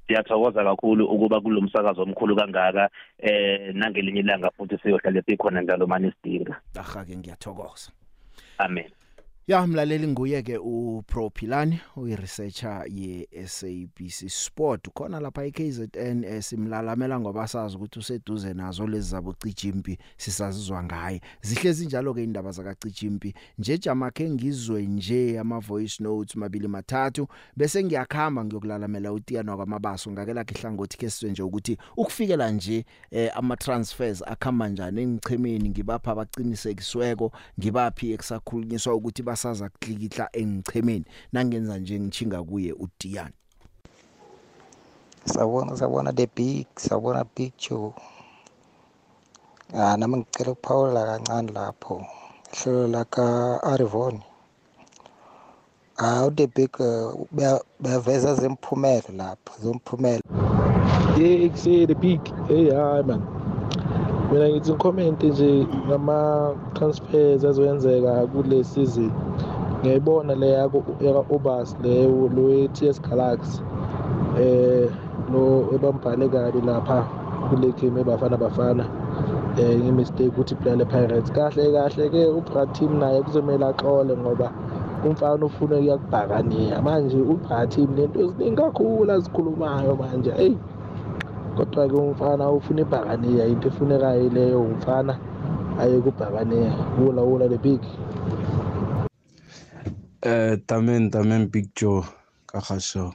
[0.06, 6.60] Siyathokoza kakhulu ukuba kulomsakazo omkhulu kangaka eh nangelinye ilanga futhi siyohlala sikhona njalo manje sidinga.
[6.78, 7.90] Aha ke ngiyathokoza.
[8.58, 8.90] Amen.
[9.48, 14.88] Ya mlaleli nguye ke uPro Philani uyiresearcher ye SABC Sport.
[14.94, 21.20] Khona lapha eKZN esimlalamela ngoba sazi ukuthi useduze nazo lezi zabo Cijimpi sisazizwa ngaye.
[21.42, 27.28] Zihlezi njalo ke indaba zaka Cijimpi nje jamakhe ngizwe nje ama voice notes mabili mathathu
[27.56, 33.30] bese ngiyakhamba ngiyokulalamela uTiyana kwamabaso ngake lakhe ihlangothi ke sizwe nje ukuthi ukufikela nje eh,
[33.34, 42.00] ama transfers akhamba njani engichemeni ngibapha abaqinisekisweko ngibaphi ekusakhulunyiswa ukuthi basaza kuklikihla engichemeni nangenza nje
[42.00, 43.32] ngichinga kuye uDian
[45.24, 47.94] Sawubona sawubona the big sawubona big Joe
[49.74, 52.06] Ah nami ngicela ukuphawula kancane lapho.
[52.52, 54.22] Ihlelo la ka Arivon
[55.98, 56.72] Ah uThe big
[57.80, 60.22] beyaveza zemphumela lapho zomphumela
[61.16, 62.20] Yeah ekuseni the big.
[62.48, 63.37] Hey hayi man.
[64.32, 66.18] Mina ngithi ngicomment nje ngama
[66.74, 69.10] transfers azoyenzeka kule season
[69.80, 73.62] ngiyayibona le yaka Obas leyo lo TS Galaxy
[74.40, 74.90] eh
[75.32, 76.98] lo ebambhale kabi lapha
[77.48, 78.84] kule game ebafana bafana
[79.58, 81.30] eh ngimistake ukuthi player le Pirates.
[81.32, 84.52] Kahle kahle ke uBratim naye kuzomela axole ngoba
[85.04, 86.82] umfana ufuna ukuyakubhakaniya.
[86.82, 90.54] Manje uBratim lento eziningi kakhulu azikhulumayo manje hey
[91.58, 95.18] kodwa ke umfana ufuna ibhakaniya into efunekayo leyo umfana
[95.82, 97.82] aye kubhakaniya wula wula the big.
[100.22, 102.06] Eh tamen tamen big joe
[102.46, 103.10] ka gasho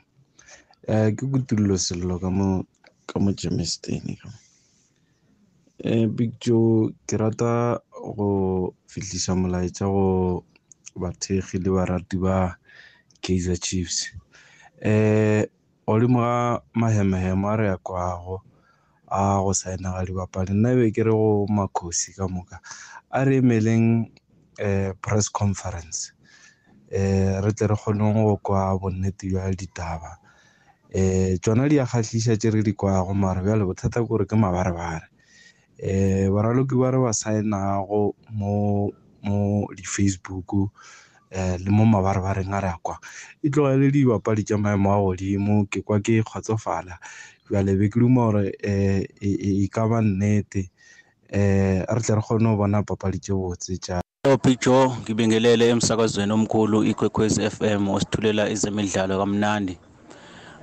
[0.87, 2.67] eh ke kutullo sello ka mo
[3.07, 4.27] ka mo Germiston ka.
[5.79, 7.79] Eh big joe ke rata
[8.15, 10.43] go fitlisa molaetsa go
[10.99, 12.59] bathegi le barati ba
[13.23, 14.11] Kaizer Chiefs.
[14.83, 15.47] Eh
[15.87, 16.21] o le mo
[16.75, 18.41] mahemehemo a re ya kwago
[19.07, 20.53] a go saena ga dibapadi.
[20.53, 22.59] Nna be ke re go makhosi ka moka.
[23.11, 24.09] A re emeleng
[24.59, 26.13] um press conference.
[26.91, 30.17] Um re tle re kgoneng go kwa bonnete bja ditaba.
[30.95, 35.07] Um tsona di a kgatlhiša tše re di kwago mara bjale bothata kore ke mabarebare
[35.83, 40.69] um baraloki ba re ba saenago mo di-facebook
[41.33, 42.97] le mo mabarebareng a re a kwa.
[43.43, 46.97] E tlogele dibapadi tša maemo a godimo ke kwa ke kgotsofala.
[47.49, 50.69] Bjale be ke duma gore um e ka ba nnete
[51.33, 54.01] um re tle re kgone go bona papadi tše botse tša
[54.41, 59.77] Picture ngibingelele emsakazweni omkhulu ikwekwezi FM osithulela ezemidlalo kamnandi.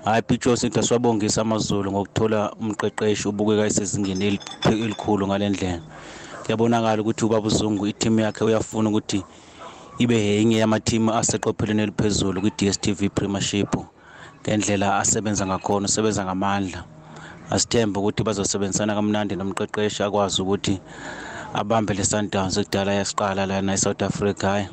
[0.04, 5.82] Hayi Picture sithi siwabongisa amazulu ngokuthola umqeqeshi ubukeka esezingeni elikhulu ngalendlela
[6.44, 9.24] kuyabonakala ukuthi ubaba uzungu iteam yakhe uyafuna ukuthi
[10.02, 13.72] ibe yenye yamathimu aseqophelweni eliphezulu kwi-DStv Premiership
[14.42, 16.80] ngendlela asebenza ngakhona usebenza ngamandla.
[17.50, 20.80] Asithembe ukuthi bazosebenzisana kamnandi nomqeqeshi akwazi ukuthi
[21.52, 24.44] abambe le Sundowns ekudala yasiqala lana eSouth Africa.
[24.44, 24.66] Hayi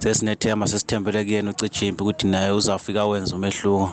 [0.00, 3.88] sesinethemba sesithembele kuyena ucijimbi ukuthi naye uzafika wenza umehluko.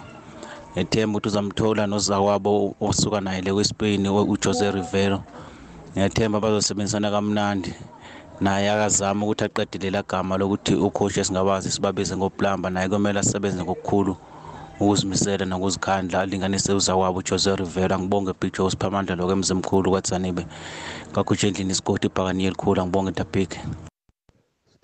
[0.74, 5.24] Ngethemba ukuthi uzamthola nozakwabo osuka naye le kweSpain uJose Rivero.
[5.94, 7.72] Ngiyathemba bazosebenzisana kamnandi.
[8.42, 14.16] Naye akazama ukuthi aqedele la gama lokuthi ucoach esingabazi sibabize ngoplamba naye kumele asebenze ngokukhulu
[14.80, 18.00] ukuzimisela nokuzikhandla alinganise uzakwabo uJose Rivera.
[18.00, 20.46] Ngibonge Big Joe Siphamandla lokho emzimkhulu kwaTsanibe.
[21.12, 23.52] Ngakho endlini isigodi ibhakani elikhulu ngibonge Dabik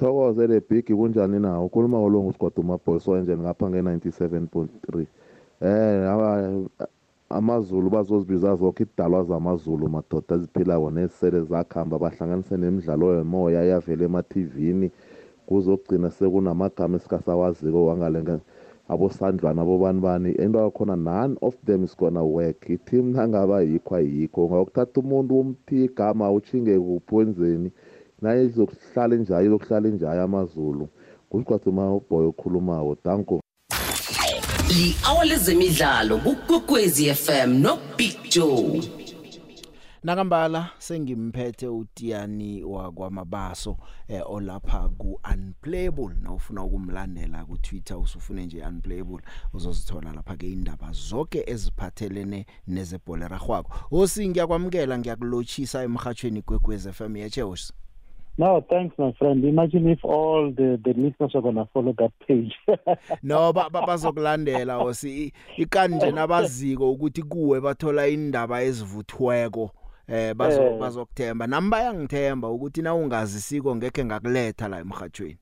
[0.02, 5.06] Sithokoze le big kunjani nawo ukhuluma kolongo usigodi umaboys wenje ngapha nge 97.3
[5.62, 6.88] eh
[7.40, 14.88] amazulu bazozibiza zonke idalwa zamazulu madoda eziphilayo nesele zakhamba bahlanganise nemidlalo yomoya yavela ema-tvini
[15.48, 18.36] kuzogcina sekunamagama esikasawaziko wangalenga
[18.94, 22.70] abosandlwana abobani bani into yakhona none of them is gonna work.
[22.70, 24.50] I-team nangaba yikho ayikho.
[24.50, 27.72] Ngakuthatha umuntu umthi igama uchinge kuphi wenzeni?
[28.22, 30.90] Naye izokuhlala enjayo izokuhlala enjayo amazulu.
[31.30, 33.42] Kusigcwathuma ubhoy okhulumayo danko
[34.72, 38.82] li-hour lezemidlalo kukwekwezi fm nobig joe.
[40.04, 49.20] Nakambala sengimphethe uTiani wakwamabaso eh, olapha ku unplayable nawufuna ukumlandela ku Twitter usufune nje unplayable
[49.54, 57.74] uzozithola lapha ke indaba zonke eziphathelene nezebhola ragwako hosi ngiyakwamukela ngiyakulochisa emhathweni kwekwezi FM yecheos
[58.38, 59.44] No, thanks, my friend.
[59.46, 62.54] Imagine if all the, the listeners are going to follow that page.
[63.24, 69.72] no ba- ba- bazokulandela osi ikanje nabaziko ukuthi kuwe bathola indaba ezivuthweko
[70.08, 70.80] eh bazo Eh.
[70.80, 75.38] bazokuthemba nami bayangithemba ukuthi na ungazisiko ngeke ngakuletha la emhathweni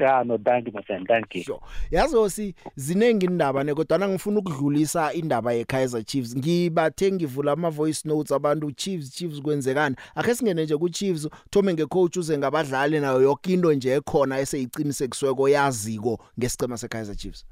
[0.00, 1.06] yeah, no, thank you, my friend.
[1.08, 1.42] Thank you.
[1.42, 1.60] Sure.
[1.90, 8.08] yazo si zinengi indaba ne kodwa ngifuna ukudlulisa indaba yeKaizer Chiefs ngibathe ngivula ama voice
[8.08, 13.22] notes abantu Chiefs Chiefs kwenzekani akhe singene nje ku Chiefs thome ngecoach uze ngabadlali nayo
[13.22, 17.46] yonke into nje ekhona eseyiqinisekisweko yaziko ngesicema seKaizer Chiefs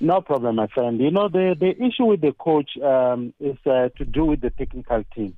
[0.00, 1.00] No problem, my friend.
[1.00, 4.50] You know, the, the issue with the coach um, is uh, to do with the
[4.50, 5.36] technical team.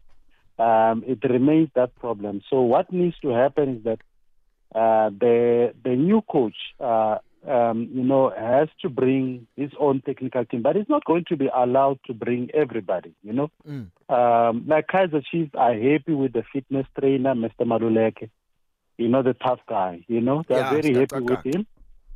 [0.59, 2.41] Um, it remains that problem.
[2.49, 3.99] So what needs to happen is that
[4.75, 10.45] uh, the the new coach, uh, um, you know, has to bring his own technical
[10.45, 13.15] team, but he's not going to be allowed to bring everybody.
[13.23, 13.91] You know, Mm.
[14.09, 17.65] um, like Kaiser Chiefs are happy with the fitness trainer, Mr.
[17.65, 18.31] Maluleke.
[18.99, 20.05] You know, the tough guy.
[20.09, 21.53] You know, they're Yeah, very happy with Kakak.
[21.55, 21.67] him.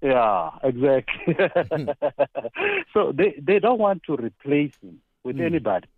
[0.01, 1.37] Yeah, exactly.
[2.95, 5.47] so they, they don't want to replace him with Mm.
[5.47, 5.89] anybody.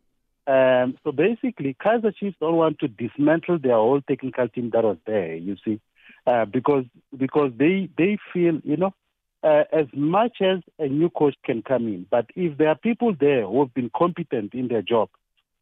[0.46, 4.96] Um, so basically, Kaiser Chiefs don't want to dismantle their whole technical team that was
[5.06, 5.36] there.
[5.36, 5.80] You see,
[6.26, 6.84] uh, because
[7.16, 8.94] because they they feel you know
[9.42, 13.14] uh, as much as a new coach can come in, but if there are people
[13.18, 15.08] there who have been competent in their job,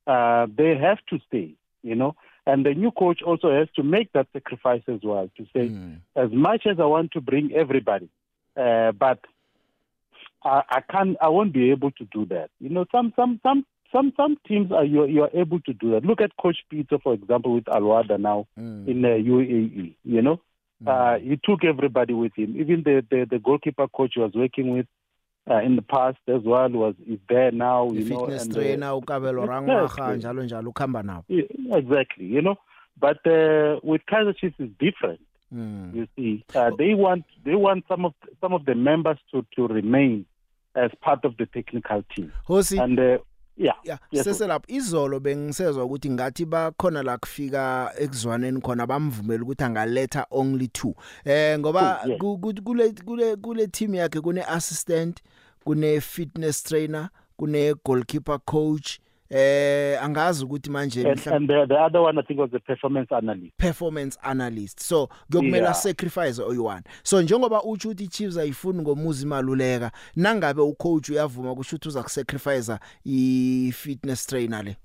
[0.07, 1.55] uh, they have to stay.
[1.83, 5.47] You know, and the new coach also has to make that sacrifice as well to
[5.55, 5.66] say,
[6.16, 8.09] as much as I want to bring everybody,
[8.57, 9.21] uh, but
[10.42, 11.16] I, I can't.
[11.21, 12.51] I won't be able to do that.
[12.61, 15.92] You know, some some some some some teams are you you are able to do
[15.92, 16.05] that.
[16.05, 18.47] Look at Coach Peter, for example, with Alwada now
[18.88, 19.94] in the UAE.
[20.05, 20.40] You know,
[20.87, 22.55] uh, he took everybody with him.
[22.57, 24.87] Even the the, the goalkeeper coach he was working with
[25.51, 27.91] uh, in the past as well was is there now.
[27.91, 31.25] You know, fitness and, uh, trainer ukabelo rangwaga njalo njalo ukhamba nabo
[31.73, 32.27] exactly.
[32.27, 32.57] You know,
[33.01, 35.21] but uh, with Kaiser Chiefs is different.
[35.55, 35.95] Mm.
[35.95, 39.67] You see, uh, they want they want some of some of the members to to
[39.67, 40.27] remain
[40.75, 42.33] as part of the technical team.
[42.47, 43.19] Hosi and uh,
[43.59, 49.64] yeah, yeah yes, seselapha izolo bengisezwa ukuthi ngathi bakhona la kufika ekuzwaneni khona bamvumela ukuthi
[49.64, 50.94] angaletha only two
[51.25, 52.21] eh ngoba Two, yes.
[52.21, 55.21] ku- ku- kule kule kule team yakhe kune assistant
[55.64, 58.99] kune fitness trainer kune goalkeeper coach
[59.31, 62.59] eh angazi ukuthi manje and, mhla- and the, the other one I think was the
[62.59, 63.57] performance analyst.
[63.57, 65.75] performance analyst so kuyokumela Yeah.
[65.75, 71.88] sacrifice oyi1 so njengoba uthi uthi Chiefs ayifuni ngomuzi maluleka nangabe ucoach uyavuma kusho ukuthi
[71.88, 74.77] uza kusacrifice i fitness trainer le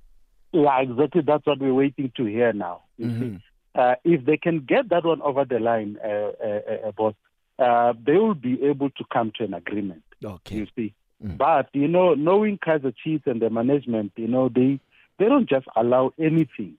[0.55, 1.23] Yeah, exactly.
[1.23, 2.81] That's what we're waiting to hear now.
[2.99, 3.39] You see,
[3.73, 7.15] uh, if they can get that one over the line, uh, uh, uh, boss,
[7.57, 10.03] uh, they will be able to come to an agreement.
[10.23, 10.57] Okay.
[10.57, 10.93] You see,
[11.37, 14.79] but you know, knowing Kaiser Chiefs and the management, you know, they
[15.19, 16.75] they don't just allow anything.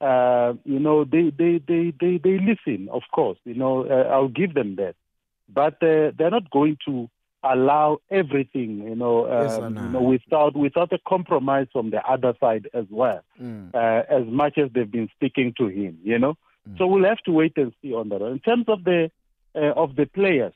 [0.00, 3.38] Uh, you know, they, they, they, they, they listen, of course.
[3.44, 4.94] You know, uh, I'll give them that,
[5.48, 7.08] but uh, they're not going to
[7.42, 8.80] allow everything.
[8.86, 10.02] You know, Yes, um, I you know.
[10.02, 13.74] without without a compromise from the other side as well Mm.
[13.74, 16.34] uh, as much as they've been speaking to him, you know.
[16.78, 18.20] So we'll have to wait and see on that.
[18.22, 19.10] In terms of the
[19.54, 20.52] uh, of the players,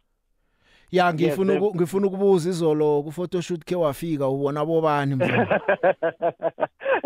[0.93, 5.17] ya ngifuna Yes, ngifuna ukubuza izolo ku photoshoot ke wafika ubona bobani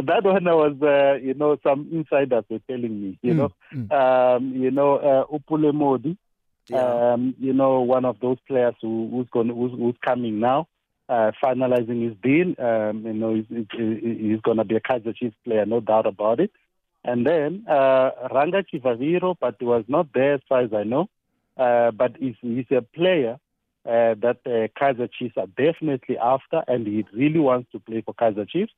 [0.07, 4.53] that one was, uh, you know, some insiders were telling me, you Mm, know, um,
[4.55, 6.17] you know, uh, Upule Modi,
[6.73, 10.67] um, you know, one of those players who, who's going, who's, who's coming now,
[11.09, 12.55] uh, finalizing his deal.
[12.59, 13.67] Um, you know, he's, he's,
[14.03, 16.51] he's going to be a Kaiser Chiefs player, no doubt about it.
[17.05, 21.09] And then uh, Ranga Chivaviro, but he was not there as far as I know.
[21.57, 23.39] Uh, but he's, he's a player
[23.87, 28.15] uh, that uh, Kaiser Chiefs are definitely after, and he really wants to play for
[28.15, 28.73] Kaiser Chiefs.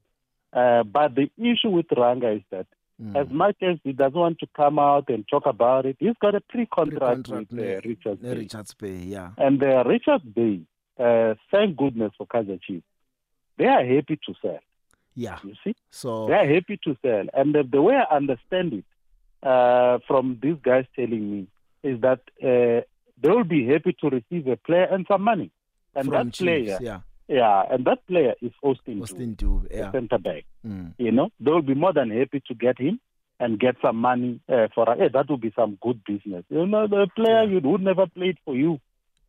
[0.53, 2.66] Uh, but the issue with Ranga is that
[3.14, 6.35] as much as he doesn't want to come out and talk about it, he's got
[6.35, 8.39] a pre-contract, Pre-contract with uh, Richard ne Bay.
[8.39, 10.62] Richards Bay yeah And uh, Richard Bay,
[10.99, 12.87] uh, thank goodness for Kaiser Chiefs,
[13.59, 14.59] they are happy to sell.
[15.14, 15.39] Yeah.
[15.45, 15.74] You see?
[15.91, 17.26] So They're happy to sell.
[17.35, 18.85] And the, the way I understand it
[19.47, 21.47] uh, from these guys telling me
[21.83, 22.85] is that uh,
[23.21, 25.51] they will be happy to receive a player and some money.
[25.95, 27.01] And From that Chiefs, player, yeah.
[27.29, 29.91] yeah, and that player is Austin, Austin Dube, yeah.
[29.93, 30.45] centre back.
[30.67, 30.93] Mm.
[30.99, 33.01] You know, they will be more than happy to get him
[33.41, 36.45] and get some money uh, for hey, that would be some good business.
[36.51, 38.79] You know, the player you would never played for you,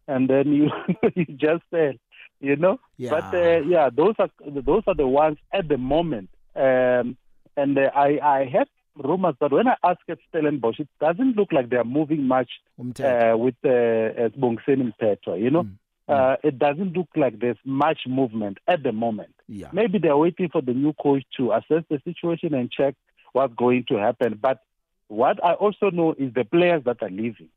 [0.07, 0.69] and then you
[1.15, 1.93] you just sell.
[2.39, 3.09] You know, Yeah.
[3.09, 6.29] but uh, yeah, those are those are the ones at the moment.
[6.55, 7.17] Um,
[7.55, 8.67] and uh, I I had
[9.03, 12.49] rumors, but when I asked at Stellenbosch, it doesn't look like they are moving much
[12.79, 15.39] uh, with uh, Bongsen Mteto.
[15.39, 15.67] You know.
[16.07, 19.35] Uh, it doesn't look like there's much movement at the moment.
[19.49, 19.67] Yeah.
[19.73, 22.95] Maybe they're waiting for the new coach to assess the situation and check
[23.33, 24.39] what's going to happen.
[24.41, 24.61] But
[25.09, 27.49] what I also know is the players that are leaving.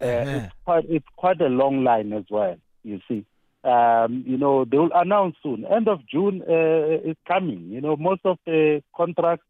[0.00, 2.56] Uh, it's quite it's quite a long line as well.
[2.84, 3.24] You see,
[3.64, 5.64] um, you know they will announce soon.
[5.64, 7.68] End of June uh, is coming.
[7.68, 9.44] You know, most of the contracts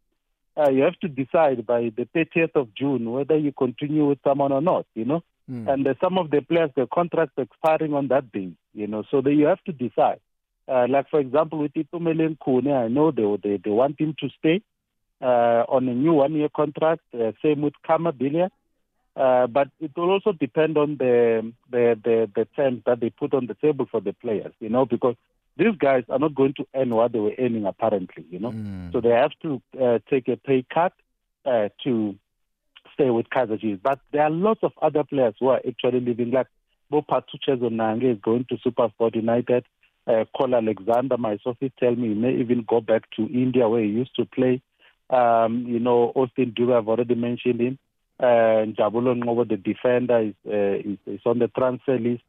[0.59, 4.53] uh, you have to decide by the 30th of June whether you continue with someone
[4.53, 4.87] or not.
[4.95, 5.23] You know,
[5.69, 8.51] and uh, some of the players the contracts expiring on that day.
[8.75, 10.21] You know, so that you have to decide.
[10.67, 14.29] Uh, like for example, with Ipumele Kune, I know they they they want him to
[14.39, 14.61] stay
[15.23, 17.03] uh, on a new one-year contract.
[17.15, 18.53] Uh, same with Kama Billiard.
[19.17, 23.35] Uh, but it will also depend on the, the the the terms that they put
[23.35, 25.17] on the table for the players, you know, because
[25.59, 28.53] these guys are not going to earn what they were earning apparently, you know.
[28.93, 30.93] So they have to uh, take a pay cut
[31.45, 32.15] uh, to
[32.95, 33.81] stay with Kaiser Chiefs.
[33.83, 36.47] But there are lots of other players who are actually leaving, like
[36.91, 39.65] Bo Patuches Onange is going to Supersport United.
[40.07, 43.83] Uh, Cole Alexander, my sources tell me, he may even go back to India where
[43.83, 44.63] he used to play.
[45.11, 47.79] Um, you know, Austin Dube, I've already mentioned him.
[48.21, 52.23] Uh, Jabulo Ngobo, the defender, is, uh, is, is on the transfer list.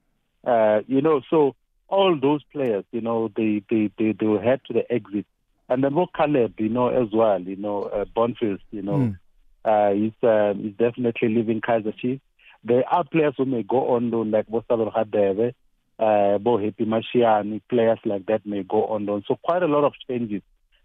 [0.46, 1.56] Uh, you know, so
[1.90, 5.26] all those players, you know, they, they, they, they will head to the exit.
[5.68, 9.18] And then Mo Caleb, you know, as well, you know, uh, Bonfield, you know, Mm.
[9.66, 12.22] uh, he's, uh, he's definitely leaving Kaiser Chiefs.
[12.64, 15.54] There are players who may go on loan, like Bosalo Hadebe,
[16.00, 19.24] uh, Bo Happy Mashiani, players like that may go on loan.
[19.28, 20.42] So quite a lot of changes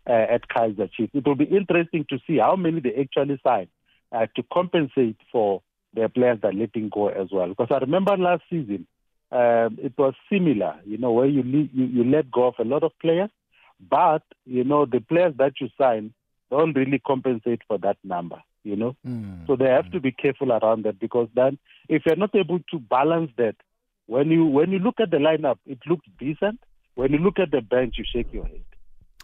[0.06, 1.12] uh, at Kaiser Chiefs.
[1.14, 3.68] It will be interesting to see how many they actually sign
[4.12, 5.62] uh, to compensate for
[5.94, 7.48] their players that are letting go as well.
[7.48, 8.86] Because I remember last season,
[9.34, 12.64] um, it was similar, you know, where you, le- you you let go of a
[12.64, 13.30] lot of players,
[13.90, 16.14] but you know the players that you sign
[16.50, 18.96] don't really compensate for that number, you know.
[19.46, 21.58] So they have to be careful around that because then
[21.88, 23.56] if you're not able to balance that,
[24.06, 26.60] when you when you look at the lineup, it looks decent.
[26.94, 28.62] When you look at the bench, you shake your head.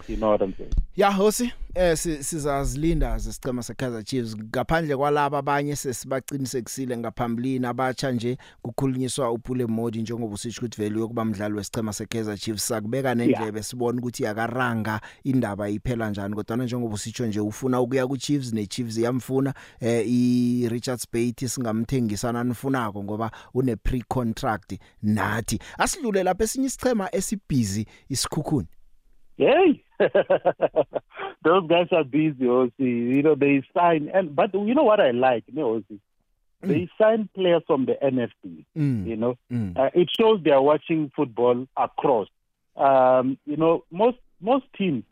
[0.08, 0.72] You know what I'm saying?
[0.96, 4.36] Ya hosi eh si- sizazilinda zesicema seKaizer Chiefs.
[4.36, 11.22] Ngaphandle kwalabo abanye sesibaqinisekisile ngaphambilini abatsha nje kukhulunyiswa uPule Modi njengoba usitsho ukuthi vele yokuba
[11.22, 12.66] umdlali wesicema seKaizer Chiefs.
[12.68, 18.16] Sakubeka nendlebe sibona ukuthi yakaranga indaba iphela njani kodwa njengoba usitsho nje ufuna ukuya ku
[18.16, 25.58] Chiefs ne Chiefs yamfuna eh i Richards Bate singamthengisana nifunako ngoba une pre contract nathi.
[25.78, 28.66] Asidlule lapha esinye isicema esibhizi isikhukhuni.
[29.40, 29.82] Hey,
[31.44, 32.72] those guys are busy, Osi.
[32.78, 35.98] You know, they sign, and but you know what I like, you know, Osi?
[36.62, 38.66] They sign players from the NFD.
[38.76, 39.06] Mm.
[39.06, 39.78] You know, Mm.
[39.78, 42.28] uh, it shows they are watching football across.
[42.76, 45.04] Um, you know, most most teams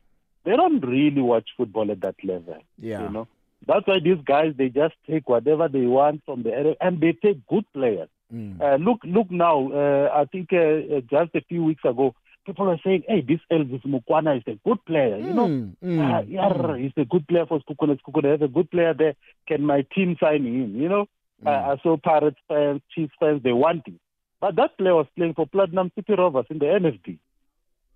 [0.45, 2.59] they don't really watch football at that level.
[2.79, 3.03] Yeah.
[3.05, 3.29] You know,
[3.67, 7.13] that's why these guys they just take whatever they want from the NFD, and they
[7.13, 8.09] take good players.
[8.33, 8.61] Mm.
[8.61, 9.73] Uh, look, look now.
[9.73, 12.15] Uh, I think uh, uh, just a few weeks ago,
[12.49, 16.01] people are saying, "Hey, this Elvis Mukwana is a good player." You know, Mm, mm,
[16.01, 16.83] Ah, yeah, mm.
[16.83, 17.99] he's a good player for Skukuna.
[18.01, 19.15] Skukuna has a good player there.
[19.47, 20.81] Can my team sign him?
[20.83, 21.05] You know,
[21.47, 23.99] uh, I saw Pirates fans, Chiefs fans, they want him.
[24.41, 27.19] But that player was playing for Platinum City Rovers in the NFD.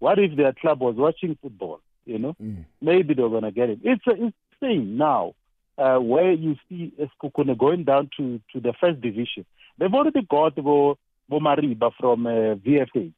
[0.01, 1.81] What if their club was watching football?
[2.05, 2.37] You know,
[2.81, 3.81] maybe they're gonna get him.
[3.85, 5.35] It's a, it's insane now,
[5.79, 9.45] uh, where you see Skukuna going down to to the first division.
[9.79, 10.99] They've already got Bo,
[11.29, 13.13] Bo Mariba from uh, VFA.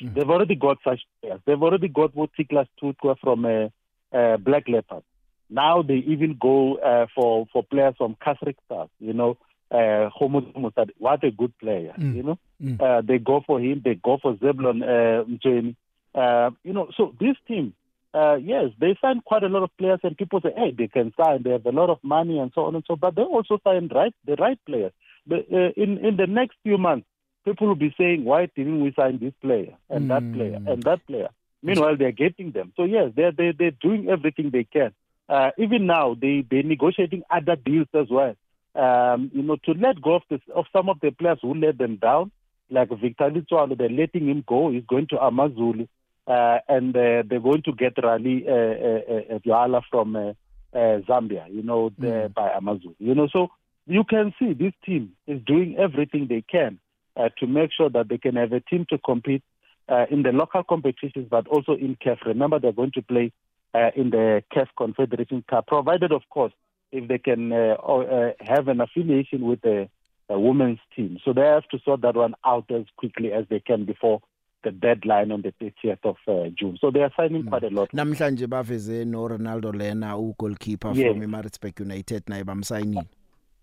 [0.00, 1.40] They've already got such players.
[1.46, 3.68] They've already got Wotiklas Tutwa from uh,
[4.16, 5.02] uh, Black Leopard.
[5.50, 8.88] Now they even go uh, for for players from Kasrik Stars.
[8.98, 9.36] You know,
[9.70, 10.90] uh, Homo Musad.
[10.98, 11.94] What a good player.
[11.98, 12.16] Mm.
[12.16, 12.80] You know, Mm.
[12.80, 13.82] uh, they go for him.
[13.84, 15.74] They go for Zeblon uh, Mjeni.
[16.14, 17.74] Uh, you know, so this team,
[18.14, 21.12] uh, yes, they sign quite a lot of players, and people say, hey, they can
[21.20, 21.42] sign.
[21.42, 22.94] They have a lot of money and so on and so.
[22.96, 24.92] But they also sign right the right players.
[25.26, 27.06] But, uh, in in the next few months,
[27.44, 31.06] people will be saying, why didn't we sign this player and that player and that
[31.06, 31.28] player?
[31.62, 32.72] Meanwhile, they're getting them.
[32.76, 34.92] So yes, they're they they're doing everything they can.
[35.28, 38.34] Uh, even now, they they're negotiating other deals as well.
[38.74, 41.78] Um, you know, to let go of this, of some of the players who let
[41.78, 42.32] them down,
[42.70, 44.70] like Victor Litswalo, they're letting him go.
[44.70, 45.86] He's going to Amazulu.
[46.26, 50.30] uh, and uh, they're going to get Rally uh, uh, uh, Dwala from uh,
[50.72, 52.94] uh, Zambia, you know, there by Amazon.
[52.98, 53.48] You know, so
[53.86, 56.78] you can see this team is doing everything they can
[57.16, 59.42] uh, to make sure that they can have a team to compete
[59.88, 62.18] uh, in the local competitions, but also in CAF.
[62.26, 63.32] Remember, they're going to play
[63.74, 66.52] uh, in the CAF Confederation Cup, provided, of course,
[66.92, 69.88] if they can uh, or, uh, have an affiliation with the
[70.32, 71.18] uh, women's team.
[71.24, 74.20] So they have to sort that one out as quickly as they can before
[74.62, 76.78] the deadline on the 30th of uh, June.
[76.80, 77.48] So they are signing mm.
[77.48, 77.90] quite a lot.
[77.92, 81.12] namhlanje baveze no Ronaldo Lena ugoalkeeper Yes.
[81.12, 83.04] from iMaritzburg United naye bamsayinile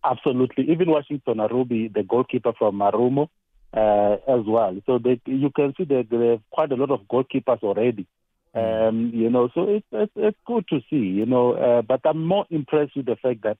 [0.03, 0.71] Absolutely.
[0.71, 3.27] Even Washington Arubi, the goalkeeper from Marumo,
[3.73, 4.77] uh, as well.
[4.85, 8.07] So they, you can see that there are quite a lot of goalkeepers already.
[8.53, 10.97] Um, you know, so it's, it's it's good to see.
[10.97, 13.57] You know, uh, but I'm more impressed with the fact that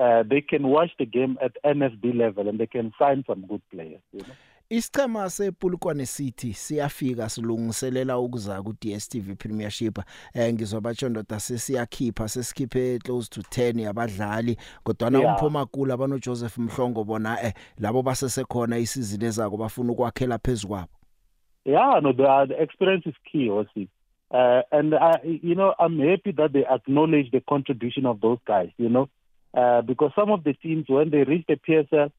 [0.00, 3.62] uh, they can watch the game at NFB level and they can sign some good
[3.72, 4.00] players.
[4.12, 4.34] You know.
[4.70, 9.98] Isicema sePulukwane City siyafika silungiselela ukuza ku DStv Premiership
[10.34, 15.32] eh ngizobatsho ndoda sesiyakhipha sesikhiphe close to 10 yabadlali kodwa na Yeah.
[15.34, 20.88] umphoma kula bano Joseph Mhlongo bona eh labo basesekhona isizini ezako bafuna ukwakhela phezukwabo
[21.64, 23.86] Yeah, no, the, the experience is key, also.
[24.30, 28.70] Uh, and I, you know, I'm happy that they acknowledge the contribution of those guys.
[28.78, 29.08] You know,
[29.52, 32.10] uh, because some of the teams, when they reach the PSL,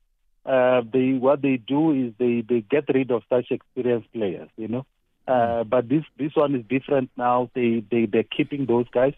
[0.50, 4.50] uh, they what they do is they they get rid of such experienced players.
[4.58, 4.86] You know,
[5.28, 7.50] uh, but this this one is different now.
[7.54, 9.14] They they they're keeping those guys,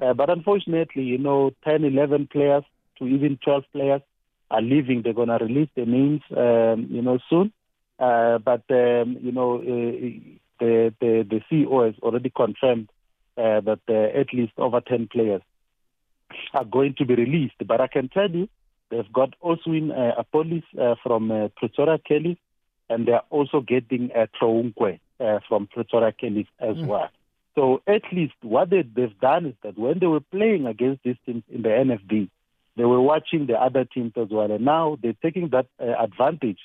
[0.00, 2.64] uh, but unfortunately, you know, 10, 11 players
[2.98, 4.02] to even 12 players
[4.50, 5.02] are leaving.
[5.02, 7.52] They're gonna release the names, um, you know, soon.
[7.98, 12.88] Uh, but um, you know, uh, the, the the CEO has already confirmed
[13.36, 15.42] uh, that uh, at least over 10 players
[16.54, 17.56] are going to be released.
[17.66, 18.48] But I can tell you,
[18.90, 22.38] they've got Oswin uh, Apolis uh, from uh, Pretoria Kelly,
[22.88, 26.86] and they're also getting uh, Trounkwe uh, from Pretoria Kelly as Mm.
[26.86, 27.08] well.
[27.54, 31.16] So at least what they, they've done is that when they were playing against these
[31.24, 32.28] teams in the NFD,
[32.76, 34.50] they were watching the other teams as well.
[34.52, 36.58] And now they're taking that uh, advantage,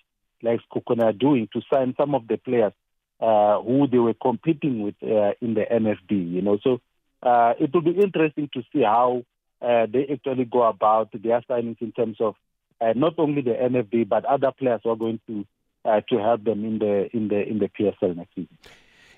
[0.43, 2.73] like Skokona are doing, to sign some of the players
[3.21, 6.29] uh, who they were competing with uh, in the NFD.
[6.29, 6.81] You know, so
[7.23, 9.23] uh, it will be interesting to see how
[9.61, 12.35] uh, they actually go about their signings in terms of
[12.81, 15.45] uh, not only the NFD but other players who are going to
[15.85, 18.57] uh, to help them in the in the in the PSL next season.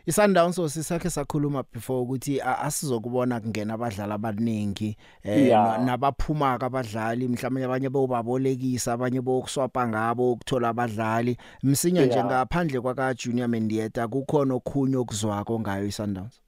[0.08, 5.64] iSundowns so sisakhe sakhuluma before ukuthi a- asizokubona kungena abadlali abaningi eh Yeah.
[5.78, 12.26] na- nabaphuma abadlali mhlawumbe abanye bobabolekisa abanye bokuswapa ngabo ukuthola abadlali msinya nje Yeah.
[12.26, 16.42] ngaphandle kwaka Junior Mendieta kukhona okhunye okuzwako ngayo iSundowns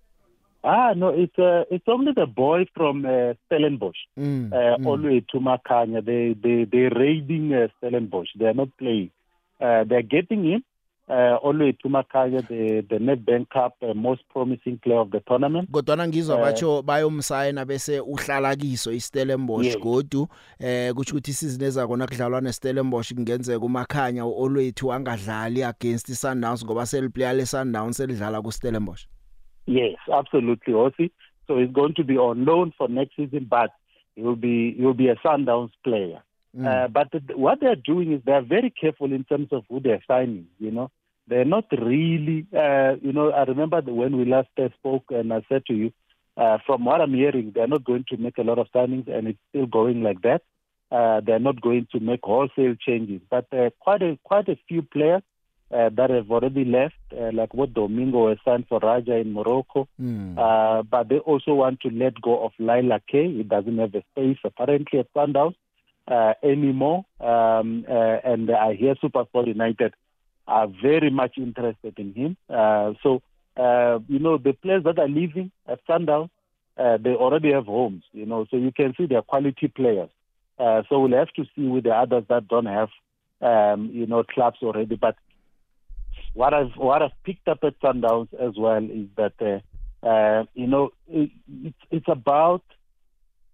[0.68, 4.86] Ah no, it's uh, it's only the boy from uh, Stellenbosch, Mm, uh, mm.
[4.88, 6.02] Olwe Tumakanya.
[6.04, 8.30] They they they raiding uh, Stellenbosch.
[8.40, 9.12] They are not playing.
[9.62, 10.64] Uh, they're getting in.
[11.08, 15.70] Uh, Olwe Tumakanya, the the Nedbank Cup uh, most promising player of the tournament.
[15.72, 19.80] kodwa ngizwa Eh, batsho bayomsayina bese uhlala kiso iStellenbosch Yes.
[19.80, 20.28] godu
[20.60, 27.36] eh kuthi ukuthi isizini ezakona kudlalwa neStellenbosch kungenzeka umakhanya olwethu angadlali against iSundowns ngoba seliplayer
[27.36, 29.06] leSundowns elidlala kuStellenbosch
[29.66, 31.12] Yes, absolutely, Ossi.
[31.48, 33.72] So he's going to be on loan for next season, but
[34.16, 36.22] he will be he will be a Sundowns player.
[36.58, 36.66] Mm.
[36.66, 40.04] Uh, but th- what they're doing is they're very careful in terms of who they're
[40.08, 40.48] signing.
[40.60, 40.92] You know,
[41.28, 42.48] they're not really.
[42.56, 45.74] Uh, you know, I remember that when we last uh, spoke, and I said to
[45.74, 45.92] you,
[46.38, 49.28] uh, from what I'm hearing, they're not going to make a lot of signings, and
[49.28, 50.42] it's still going like that.
[50.92, 54.82] Uh, they're not going to make wholesale changes, but uh, quite a quite a few
[54.82, 55.24] players
[55.72, 59.88] uh, that have already left, uh, like what Domingo has signed for Raja in Morocco.
[60.02, 60.38] Mm.
[60.38, 63.32] Uh, but they also want to let go of Laila K.
[63.32, 65.56] He doesn't have a space apparently at Sundowns
[66.08, 67.06] uh, anymore.
[67.20, 69.94] Um, uh, and I hear Supersport United
[70.48, 72.38] are very much interested in him.
[72.50, 73.22] Uh, so,
[73.58, 76.30] uh, you know, the players that are leaving at Sundowns,
[76.78, 80.10] uh, they already have homes, you know, so you can see they're quality players.
[80.60, 82.90] Uh, so we'll have to see with the others that don't have,
[83.42, 84.96] um, you know, clubs already.
[84.96, 85.16] But
[86.36, 90.68] what I've what I've picked up at Sundowns as well is that uh, uh, you
[90.68, 91.32] know it,
[91.64, 92.62] it's it's about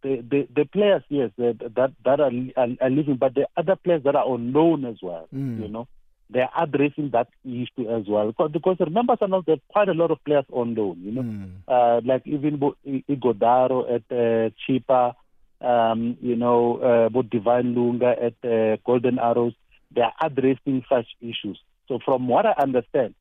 [0.03, 3.75] the, the the players yes that that, that are, are are leaving, but the other
[3.75, 5.27] players that are on loan as well.
[5.33, 5.61] Mm.
[5.61, 5.87] You know
[6.33, 10.23] they're addressing that issue as well because, because remember Sundowns there's quite a lot of
[10.23, 10.97] players on loan.
[11.03, 11.51] You know Mm.
[11.67, 15.13] uh, like even Bo- Igodaro at uh, Chipa,
[15.61, 19.53] um, you know, uh, both Divine Lunga at uh, Golden Arrows,
[19.93, 21.59] they are addressing such issues.
[21.91, 23.13] So from what I understand,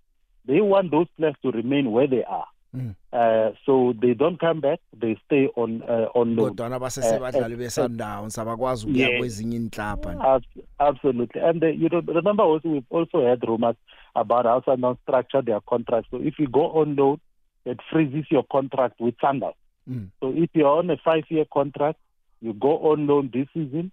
[0.47, 2.47] they want those players to remain where they are.
[2.73, 2.95] Mm.
[3.13, 6.55] Uh, so they don't come back; they stay on uh, on loan.
[6.55, 11.41] kodwa abasesebadlali uh, beSundowns abakwazi ukuya kwezinye inhlapa Abs- Absolutely.
[11.41, 13.77] And uh, you know, remember also we've also had rumors
[14.15, 16.11] about how Sundowns structure their contracts.
[16.11, 17.19] So if you go on loan,
[17.65, 19.59] that freezes your contract with Sundowns.
[19.91, 20.11] Mm.
[20.21, 21.99] So if you're on a five-year contract,
[22.41, 23.91] you go on loan this season.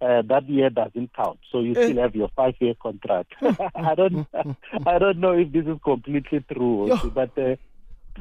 [0.00, 1.84] Uh, that year doesn't count, so you Eh.
[1.88, 3.32] still have your five-year contract.
[3.74, 4.26] I don't,
[4.86, 7.56] I don't know if this is completely true, also, but uh,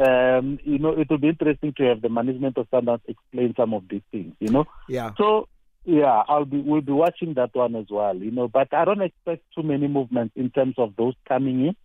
[0.04, 3.74] um, you know, it will be interesting to have the management of Sundowns explain some
[3.74, 4.34] of these things.
[4.40, 5.12] You know, Yeah.
[5.18, 5.48] so
[5.86, 8.16] yeah, I'll be we'll be watching that one as well.
[8.16, 11.76] You know, but I don't expect too many movements in terms of those coming in.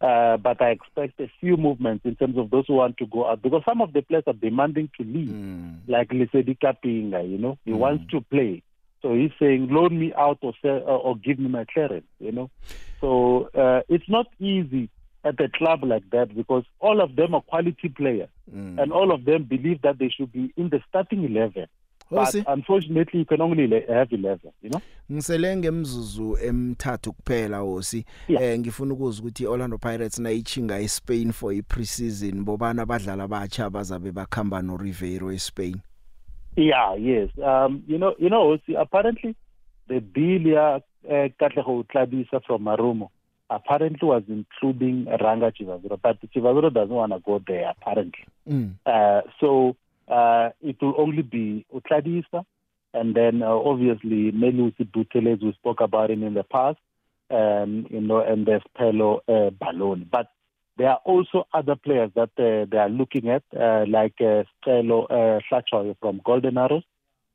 [0.00, 3.28] Uh, but I expect a few movements in terms of those who want to go
[3.30, 5.78] out because some of the players are demanding to leave, Mm.
[5.86, 8.62] like Lisedi Kapinga, you know, he wants to play.
[9.02, 12.30] So he's saying, loan me out or, sell, or, or give me my clearance, you
[12.32, 12.50] know.
[13.00, 14.88] So uh, it's not easy
[15.24, 18.78] at a club like that because all of them are quality players Mm.
[18.82, 21.66] and all of them believe that they should be in the starting 11.
[22.10, 22.44] But Hosi.
[22.46, 24.80] unfortunately, you can only le- have 11, you know.
[25.12, 32.44] ngisele ngemzuzu emithathu kuphela hosi eh ngifuna ukuzwa ukuthi Orlando Pirates nayichinga eSpain for i-preseason
[32.44, 35.76] bobana badlala batsha bazabe bakhamba no Ribeiro eSpain
[36.56, 37.28] Yeah, yes.
[37.42, 39.36] Um, you know, you know, see, apparently
[39.88, 40.78] the deal yeah,
[41.08, 43.08] uh, Katlego Tlabisa from Marumo
[43.50, 48.24] apparently was including Ranga Chivazuro, but Chivazuro doesn't want to go there apparently.
[48.48, 48.74] mm.
[48.86, 49.76] Uh, so
[50.08, 52.44] uh, it will only be Utladisa
[52.94, 56.78] and then uh, obviously Melusi Buteles, we spoke about him in the past,
[57.30, 60.06] um, you know, and there's Pelo uh, Baloni.
[60.10, 60.28] But
[60.82, 65.04] there are also other players that uh, they are looking at, uh, like uh, Stelo
[65.08, 66.82] uh, Hlachoyo from Golden Arrows.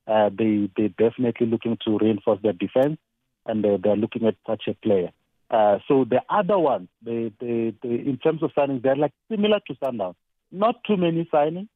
[0.05, 2.97] Uh, they they definitely looking to reinforce their defense,
[3.45, 5.11] and they they're looking at such a player.
[5.49, 9.61] Uh, so the other ones, they, they, they, in terms of signings, they're like similar
[9.65, 10.13] to Sundown.
[10.51, 11.69] Not too many signings,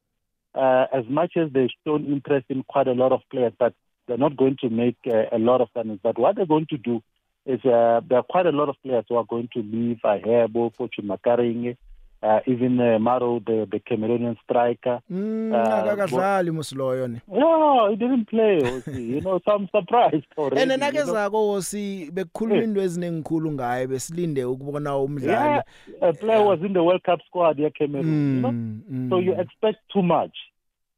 [0.53, 3.73] uh, as much as they've shown interest in quite a lot of players, but
[4.09, 6.01] they're not going to make uh, a lot of signings.
[6.03, 7.01] But what they're going to do
[7.45, 9.97] is uh, there are quite a lot of players who are going to leave.
[10.03, 11.75] Ahebo, Fortune Makaringe,
[12.23, 14.99] uh, even uh, Maro, the, the Cameroonian striker.
[15.11, 15.57] mm, Uh,
[15.91, 18.61] akakadlali musiloyo ni No, he didn't play.
[18.61, 19.07] Osi.
[19.15, 20.61] You know, so I'm surprised already.
[20.61, 20.85] ene you know.
[20.85, 25.61] nakezako hosi bekukhuluma into eziningikhulu ngaye besilinde ukubona umdlali Yeah,
[26.09, 28.35] a player was in the World Cup squad, yeah, Cameroon.
[28.35, 28.51] you know?
[28.51, 30.37] Mm, So you expect too much.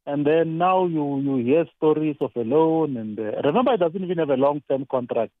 [0.06, 2.98] And then now you, you hear stories of a loan.
[2.98, 5.32] And uh, remember, he doesn't even have a long term contract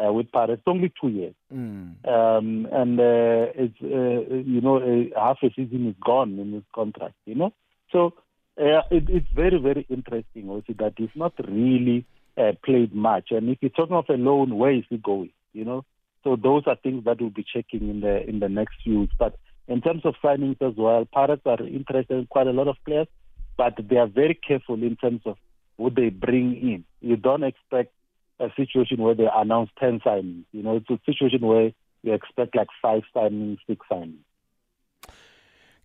[0.00, 1.34] uh, with Paris, it's only two years.
[1.52, 1.94] mm.
[2.06, 6.62] Um, and uh, it's, uh, you know, uh, half a season is gone in his
[6.74, 7.52] contract, you know?
[7.90, 8.14] So
[8.58, 13.30] uh, it, it's very, very interesting also that he's not really uh, played much.
[13.30, 15.84] And if you're talking of a loan, where is he going, you know?
[16.24, 19.14] So those are things that we'll be checking in the in the next few weeks.
[19.18, 19.36] But
[19.66, 23.08] in terms of signings as well, Pirates are interested in quite a lot of players,
[23.56, 25.36] but they are very careful in terms of
[25.76, 26.84] who they bring in.
[27.00, 27.92] You don't expect
[28.40, 30.44] a situation where they announce 10 signings.
[30.52, 31.72] You know, it's a situation where
[32.02, 34.24] you expect like five signings, six signings.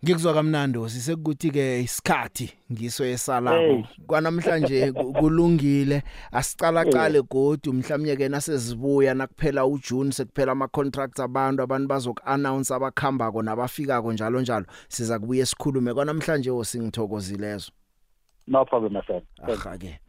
[0.05, 3.13] ngikuzwa kamnandi hosi sekukuthi ke isikhathi ngiso Hey.
[3.13, 11.19] esalako kwanamhlanje ku- kulungile asicala cale godi mhlawumnye ke nasezibuya nakuphela uJune sekuphela ama contracts
[11.19, 17.71] abantu abantu bazoku announce abakhambako nabafikako njalo njalo siza kubuye sikhulume kwanamhlanje hosi ngithokozilezo
[18.47, 19.23] No problem, my friend.
[19.43, 19.99] aha ke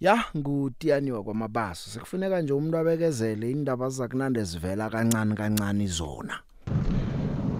[0.00, 1.90] ya ngutiyaniwa kwamabaso.
[1.90, 6.40] Sekufuneka nje umuntu abekezele indaba zakunande zivela kancane kancane zona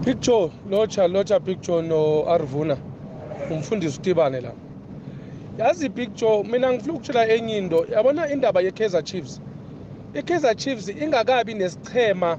[0.05, 2.77] picture locha locha picture no arvuna.
[3.51, 4.53] Umfundisi utibane la.
[5.59, 7.87] Yazi picture mina ngifuna ukutshela enye into.
[7.93, 9.41] Yabona indaba ye-kaizer chiefs?
[10.15, 12.39] I-kaizer chiefs ingakabi nesichema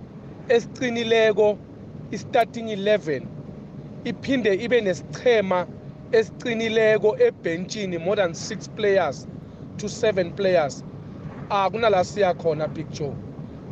[0.50, 1.58] esiqinileko
[2.12, 3.22] i-starting 11
[4.04, 5.68] iphinde ibe nesichema
[6.12, 9.28] esiqinileko ebhentshini more than six players.
[9.78, 10.84] To seven players.
[11.50, 13.14] Akunala siya khona picture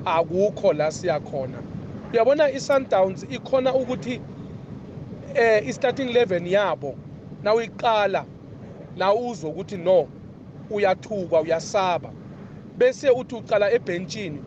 [0.05, 1.57] akukho la siya khona.
[2.13, 4.21] Uyabona i-sundowns ikhona ukuthi
[5.35, 6.95] eh i-starting 11 yabo.
[7.43, 8.25] Nawuyiqala
[8.97, 10.07] la uzwe ukuthi no
[10.71, 12.11] uyathuka uyasaba.
[12.77, 14.39] Bese uthi ucala ebhentshini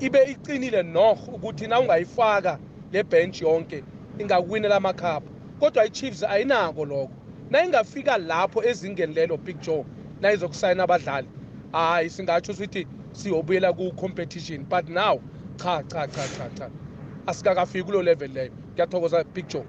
[0.00, 2.58] ibe iqinile no ukuthi na ungayifaka
[2.92, 3.82] le bench yonke
[4.18, 7.10] ingakuwinela amakhapha kodwa i-chiefs ayinako lokho.
[7.50, 9.84] Na ingafika lapho ezingeni lelo big joe
[10.20, 11.28] na izokusayina abadlali.
[11.72, 15.20] Hayi singatsho sithi siyobuyela ku-competition but now
[15.56, 16.70] cha cha cha cha cha.
[17.26, 18.52] Asikakafiki kulo level leyo.
[18.74, 19.64] Ngiyathokoza big joe.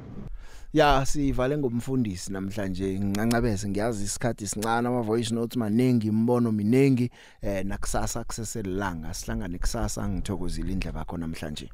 [0.74, 3.00] Ya sivale ngomfundisi namhlanje.
[3.00, 10.10] Ngicancabeze ngiyazi isikhathi sincane ama voice notes maningi imbono minengi eh nakusasa kuseselanga sihlangane kusasa
[10.10, 11.70] ngithokozile indlela yakho namhlanje.